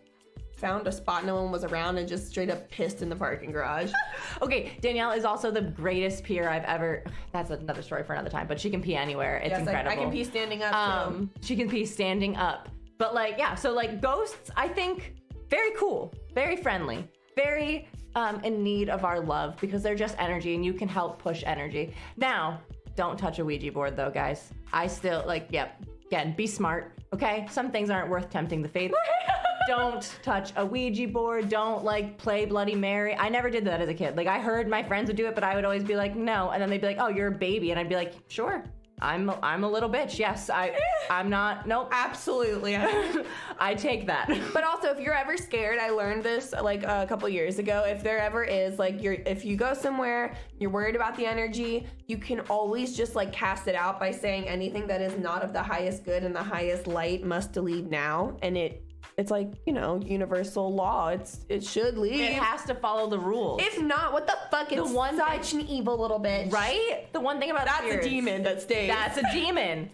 found 0.55 0.87
a 0.87 0.91
spot 0.91 1.25
no 1.25 1.35
one 1.35 1.51
was 1.51 1.63
around 1.63 1.97
and 1.97 2.07
just 2.07 2.27
straight 2.27 2.49
up 2.49 2.69
pissed 2.69 3.01
in 3.01 3.09
the 3.09 3.15
parking 3.15 3.51
garage. 3.51 3.91
Okay, 4.41 4.77
Danielle 4.81 5.11
is 5.11 5.23
also 5.23 5.49
the 5.49 5.61
greatest 5.61 6.23
peer 6.23 6.49
I've 6.49 6.65
ever. 6.65 7.03
That's 7.31 7.51
another 7.51 7.81
story 7.81 8.03
for 8.03 8.13
another 8.13 8.29
time. 8.29 8.47
But 8.47 8.59
she 8.59 8.69
can 8.69 8.81
pee 8.81 8.95
anywhere. 8.95 9.37
It's 9.37 9.51
yes, 9.51 9.59
incredible. 9.59 9.91
I 9.91 9.95
can 9.95 10.11
pee 10.11 10.23
standing 10.23 10.61
up. 10.61 10.73
Um, 10.73 11.29
she 11.41 11.55
can 11.55 11.69
pee 11.69 11.85
standing 11.85 12.35
up. 12.35 12.69
But 12.97 13.13
like, 13.13 13.35
yeah. 13.37 13.55
So 13.55 13.71
like, 13.73 14.01
ghosts, 14.01 14.51
I 14.57 14.67
think, 14.67 15.15
very 15.49 15.71
cool, 15.77 16.13
very 16.33 16.57
friendly, 16.57 17.07
very 17.35 17.87
um, 18.15 18.39
in 18.43 18.63
need 18.63 18.89
of 18.89 19.05
our 19.05 19.19
love 19.19 19.57
because 19.61 19.83
they're 19.83 19.95
just 19.95 20.15
energy, 20.19 20.55
and 20.55 20.65
you 20.65 20.73
can 20.73 20.87
help 20.87 21.19
push 21.19 21.43
energy. 21.45 21.93
Now, 22.17 22.61
don't 22.95 23.17
touch 23.17 23.39
a 23.39 23.45
Ouija 23.45 23.71
board 23.71 23.95
though, 23.95 24.11
guys. 24.11 24.51
I 24.73 24.87
still 24.87 25.23
like, 25.25 25.47
yep. 25.51 25.83
Again, 26.07 26.35
be 26.35 26.45
smart. 26.45 26.99
Okay, 27.13 27.47
some 27.49 27.71
things 27.71 27.89
aren't 27.89 28.09
worth 28.09 28.29
tempting 28.29 28.61
the 28.61 28.69
faith. 28.69 28.91
don't 29.67 30.15
touch 30.23 30.51
a 30.55 30.65
Ouija 30.65 31.07
board. 31.07 31.49
Don't 31.49 31.83
like 31.83 32.17
play 32.17 32.45
Bloody 32.45 32.75
Mary. 32.75 33.15
I 33.15 33.29
never 33.29 33.49
did 33.49 33.65
that 33.65 33.81
as 33.81 33.89
a 33.89 33.93
kid. 33.93 34.15
Like 34.17 34.27
I 34.27 34.39
heard 34.39 34.67
my 34.67 34.83
friends 34.83 35.07
would 35.07 35.17
do 35.17 35.27
it, 35.27 35.35
but 35.35 35.43
I 35.43 35.55
would 35.55 35.65
always 35.65 35.83
be 35.83 35.95
like, 35.95 36.15
no. 36.15 36.51
And 36.51 36.61
then 36.61 36.69
they'd 36.69 36.81
be 36.81 36.87
like, 36.87 36.99
oh, 36.99 37.09
you're 37.09 37.27
a 37.27 37.31
baby, 37.31 37.71
and 37.71 37.79
I'd 37.79 37.89
be 37.89 37.95
like, 37.95 38.13
sure. 38.27 38.63
I'm 39.01 39.29
I'm 39.43 39.65
a 39.65 39.69
little 39.69 39.89
bitch. 39.89 40.17
Yes, 40.17 40.49
I 40.49 40.77
I'm 41.09 41.29
not. 41.29 41.67
Nope. 41.67 41.89
Absolutely. 41.91 42.77
I 43.59 43.75
take 43.75 44.07
that. 44.07 44.31
But 44.53 44.63
also, 44.63 44.89
if 44.89 44.99
you're 44.99 45.13
ever 45.13 45.35
scared, 45.35 45.79
I 45.79 45.89
learned 45.89 46.23
this 46.23 46.53
like 46.53 46.83
a 46.83 47.05
couple 47.07 47.27
years 47.27 47.59
ago. 47.59 47.83
If 47.85 48.03
there 48.03 48.19
ever 48.19 48.43
is 48.43 48.79
like 48.79 49.03
you're, 49.03 49.13
if 49.25 49.43
you 49.43 49.57
go 49.57 49.73
somewhere, 49.73 50.35
you're 50.59 50.69
worried 50.69 50.95
about 50.95 51.17
the 51.17 51.25
energy, 51.25 51.87
you 52.07 52.17
can 52.17 52.39
always 52.41 52.95
just 52.95 53.15
like 53.15 53.33
cast 53.33 53.67
it 53.67 53.75
out 53.75 53.99
by 53.99 54.11
saying 54.11 54.47
anything 54.47 54.87
that 54.87 55.01
is 55.01 55.17
not 55.17 55.43
of 55.43 55.51
the 55.51 55.61
highest 55.61 56.05
good 56.05 56.23
and 56.23 56.33
the 56.33 56.43
highest 56.43 56.87
light 56.87 57.23
must 57.23 57.57
leave 57.57 57.89
now. 57.89 58.37
And 58.41 58.57
it, 58.57 58.84
it's 59.17 59.31
like 59.31 59.49
you 59.65 59.73
know 59.73 59.99
universal 60.05 60.73
law. 60.73 61.09
It's 61.09 61.39
it 61.49 61.63
should 61.63 61.97
leave. 61.97 62.19
It 62.19 62.33
has 62.33 62.63
to 62.65 62.75
follow 62.75 63.09
the 63.09 63.19
rules. 63.19 63.61
if 63.61 63.81
not, 63.81 64.13
what 64.13 64.27
the 64.27 64.37
fuck? 64.51 64.71
It's 64.71 64.89
one 64.91 65.17
such 65.17 65.53
an 65.53 65.61
evil 65.61 65.97
little 65.97 66.19
bitch. 66.19 66.51
right? 66.51 67.07
The 67.13 67.19
one 67.19 67.39
thing 67.39 67.51
about 67.51 67.65
That's 67.65 67.79
spirits- 67.85 68.05
a 68.07 68.09
demon 68.09 68.43
that 68.43 68.61
stays. 68.61 68.87
That's 68.89 69.17
a 69.17 69.23
demon. 69.31 69.89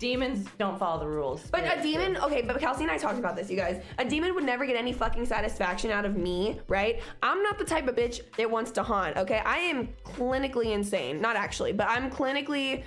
demons 0.00 0.46
don't 0.58 0.78
follow 0.78 0.98
the 1.00 1.06
rules. 1.08 1.40
But 1.50 1.64
a 1.64 1.80
demon, 1.80 2.16
okay, 2.18 2.42
but 2.42 2.58
Kelsey 2.58 2.82
and 2.82 2.90
I 2.90 2.98
talked 2.98 3.18
about 3.18 3.36
this, 3.36 3.48
you 3.48 3.56
guys. 3.56 3.82
A 3.98 4.04
demon 4.04 4.34
would 4.34 4.44
never 4.44 4.66
get 4.66 4.76
any 4.76 4.92
fucking 4.92 5.24
satisfaction 5.24 5.90
out 5.90 6.04
of 6.04 6.16
me, 6.16 6.60
right? 6.68 7.00
I'm 7.22 7.42
not 7.42 7.58
the 7.58 7.64
type 7.64 7.86
of 7.88 7.94
bitch 7.94 8.20
that 8.36 8.50
wants 8.50 8.70
to 8.72 8.82
haunt, 8.82 9.16
okay? 9.16 9.38
I 9.46 9.58
am 9.58 9.88
clinically 10.04 10.72
insane. 10.72 11.20
Not 11.22 11.36
actually, 11.36 11.72
but 11.72 11.88
I'm 11.88 12.10
clinically. 12.10 12.82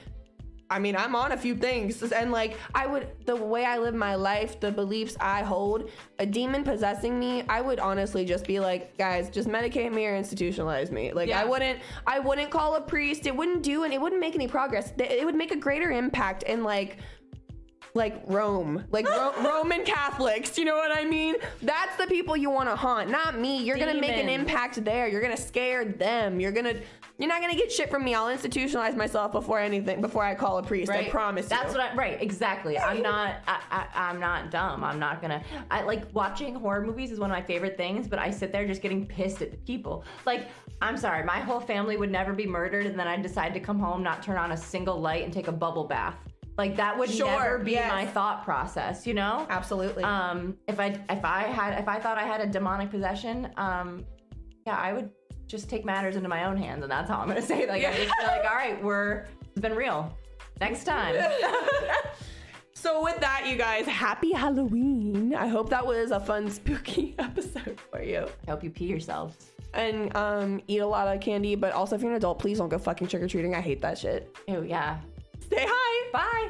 I 0.69 0.80
mean, 0.80 0.95
I'm 0.95 1.15
on 1.15 1.32
a 1.32 1.38
few 1.38 1.56
things. 1.56 2.03
And 2.12 2.32
like, 2.32 2.58
I 2.75 2.88
would, 2.88 3.08
the 3.25 3.36
way 3.36 3.63
I 3.63 3.77
live 3.77 3.95
my 3.95 4.15
life, 4.15 4.60
the 4.60 4.71
beliefs 4.71 5.15
I 5.19 5.41
hold, 5.43 5.89
a 6.19 6.25
demon 6.25 6.63
possessing 6.63 7.17
me, 7.19 7.43
I 7.47 7.62
would 7.62 7.80
honestly 7.80 8.25
just 8.25 8.45
be 8.45 8.60
like, 8.60 8.97
guys, 8.97 9.30
just 9.30 9.47
medicate 9.47 9.93
me 9.93 10.06
or 10.06 10.19
institutionalize 10.19 10.91
me. 10.91 11.13
Like, 11.13 11.30
Yeah. 11.30 11.41
I 11.41 11.45
wouldn't, 11.45 11.80
I 12.06 12.19
wouldn't 12.19 12.51
call 12.51 12.75
a 12.75 12.82
priest. 12.82 13.25
It 13.27 13.36
wouldn't 13.36 13.63
do, 13.63 13.84
and 13.84 13.93
it 13.93 14.01
wouldn't 14.01 14.19
make 14.19 14.36
any 14.36 14.47
progress. 14.47 14.91
It 14.97 15.23
would 15.25 15.36
make 15.36 15.51
a 15.51 15.58
greater 15.58 15.91
impact 15.91 16.43
in 16.43 16.63
like, 16.63 16.97
like 17.93 18.21
Rome, 18.27 18.84
like 18.91 19.08
Ro- 19.10 19.34
Roman 19.43 19.84
Catholics. 19.84 20.58
You 20.58 20.65
know 20.65 20.75
what 20.75 20.91
I 20.95 21.03
mean? 21.06 21.36
That's 21.62 21.95
the 21.97 22.06
people 22.08 22.38
you 22.38 22.49
want 22.49 22.69
to 22.69 22.75
haunt, 22.75 23.10
not 23.10 23.39
me. 23.39 23.63
You're 23.63 23.77
gonna 23.77 23.99
make 23.99 24.12
an 24.17 24.30
impact 24.30 24.84
there. 24.84 25.08
You're 25.08 25.21
gonna 25.21 25.38
scare 25.38 25.84
them. 25.84 26.39
You're 26.39 26.51
gonna, 26.51 26.75
you're 27.17 27.27
not 27.27 27.41
gonna 27.41 27.56
get 27.56 27.71
shit 27.71 27.89
from 27.89 28.03
me. 28.03 28.13
I'll 28.13 28.27
institutionalize 28.27 28.95
myself 28.95 29.32
before 29.32 29.60
anything, 29.60 30.01
before 30.01 30.23
I 30.23 30.36
call 30.36 30.60
a 30.60 30.63
priest. 30.63 30.91
I 30.91 31.10
promise. 31.10 31.47
That's 31.47 31.73
you. 31.73 31.80
what 31.80 31.91
I 31.91 31.95
right. 31.95 32.21
Exactly. 32.21 32.77
I'm 32.77 33.01
not. 33.01 33.38
I, 33.47 33.62
I, 33.71 33.88
I'm 34.10 34.19
not 34.19 34.51
dumb. 34.51 34.84
I'm 34.84 34.99
not 34.99 35.21
gonna. 35.21 35.43
I 35.71 35.82
like 35.82 36.03
watching 36.13 36.53
horror 36.56 36.86
movies 36.86 37.12
is 37.12 37.19
one 37.19 37.32
of 37.32 37.36
my 37.36 37.41
favorite 37.41 37.75
things. 37.75 38.08
But 38.08 38.19
I 38.19 38.30
sit 38.30 38.51
there 38.51 38.67
just 38.67 38.82
getting 38.82 39.06
pissed 39.06 39.41
at 39.41 39.51
the 39.51 39.58
people. 39.58 40.06
Like, 40.25 40.49
I'm 40.82 40.95
sorry, 40.95 41.23
my 41.23 41.39
whole 41.39 41.60
family 41.60 41.97
would 41.97 42.12
never 42.12 42.34
be 42.34 42.45
murdered, 42.45 42.86
and 42.86 42.99
then 42.99 43.08
I 43.08 43.17
decide 43.17 43.53
to 43.56 43.60
come 43.60 43.80
home, 43.80 44.03
not 44.03 44.21
turn 44.21 44.38
on 44.38 44.51
a 44.51 44.58
single 44.58 44.99
light, 44.99 45.23
and 45.23 45.34
take 45.34 45.47
a 45.47 45.51
bubble 45.51 45.86
bath. 45.86 46.15
Like 46.58 46.75
that 46.75 46.97
would 46.97 47.10
Sure, 47.10 47.27
never 47.27 47.58
be 47.60 47.71
yes. 47.73 47.91
my 47.91 48.06
thought 48.06 48.43
process. 48.43 49.08
You 49.08 49.15
know. 49.15 49.47
Absolutely. 49.49 50.03
Um, 50.03 50.58
if 50.67 50.80
I 50.80 50.99
if 51.10 51.25
I 51.25 51.43
had 51.43 51.80
if 51.80 51.88
I 51.88 51.99
thought 51.99 52.17
I 52.19 52.23
had 52.23 52.41
a 52.41 52.47
demonic 52.47 52.91
possession, 52.91 53.49
um, 53.58 54.06
yeah, 54.65 54.77
I 54.77 54.93
would 54.93 55.10
just 55.47 55.69
take 55.69 55.86
matters 55.86 56.15
into 56.15 56.29
my 56.29 56.45
own 56.45 56.57
hands, 56.57 56.83
and 56.83 56.91
that's 56.91 57.10
how 57.10 57.19
I'm 57.19 57.27
gonna 57.27 57.41
say. 57.53 57.67
Like, 57.67 57.83
I 57.86 57.93
just 57.93 58.13
be 58.19 58.25
like, 58.25 58.45
all 58.45 58.55
right, 58.55 58.81
we're 58.83 59.25
it's 59.41 59.62
been 59.62 59.75
real. 59.75 60.15
Next 60.60 60.86
time. 60.86 61.15
So 62.79 63.01
with 63.03 63.19
that, 63.21 63.47
you 63.47 63.55
guys, 63.55 63.88
happy 63.88 64.31
Halloween. 64.31 65.33
I 65.33 65.47
hope 65.47 65.67
that 65.71 65.83
was 65.83 66.12
a 66.12 66.19
fun, 66.19 66.47
spooky 66.47 67.15
episode 67.19 67.81
for 67.91 68.03
you. 68.03 68.27
I 68.47 68.51
hope 68.51 68.63
you 68.63 68.69
pee 68.69 68.86
yourselves. 68.86 69.51
And 69.73 70.15
um, 70.15 70.62
eat 70.67 70.77
a 70.77 70.86
lot 70.86 71.07
of 71.13 71.19
candy, 71.19 71.55
but 71.55 71.73
also 71.73 71.95
if 71.95 72.03
you're 72.03 72.12
an 72.12 72.17
adult, 72.17 72.38
please 72.38 72.60
don't 72.60 72.69
go 72.69 72.77
fucking 72.77 73.07
trick 73.07 73.23
or 73.23 73.27
treating. 73.27 73.55
I 73.55 73.62
hate 73.62 73.81
that 73.81 73.97
shit. 73.97 74.38
Oh 74.47 74.62
yeah. 74.62 74.99
Stay 75.39 75.65
high. 75.67 76.12
Bye. 76.13 76.49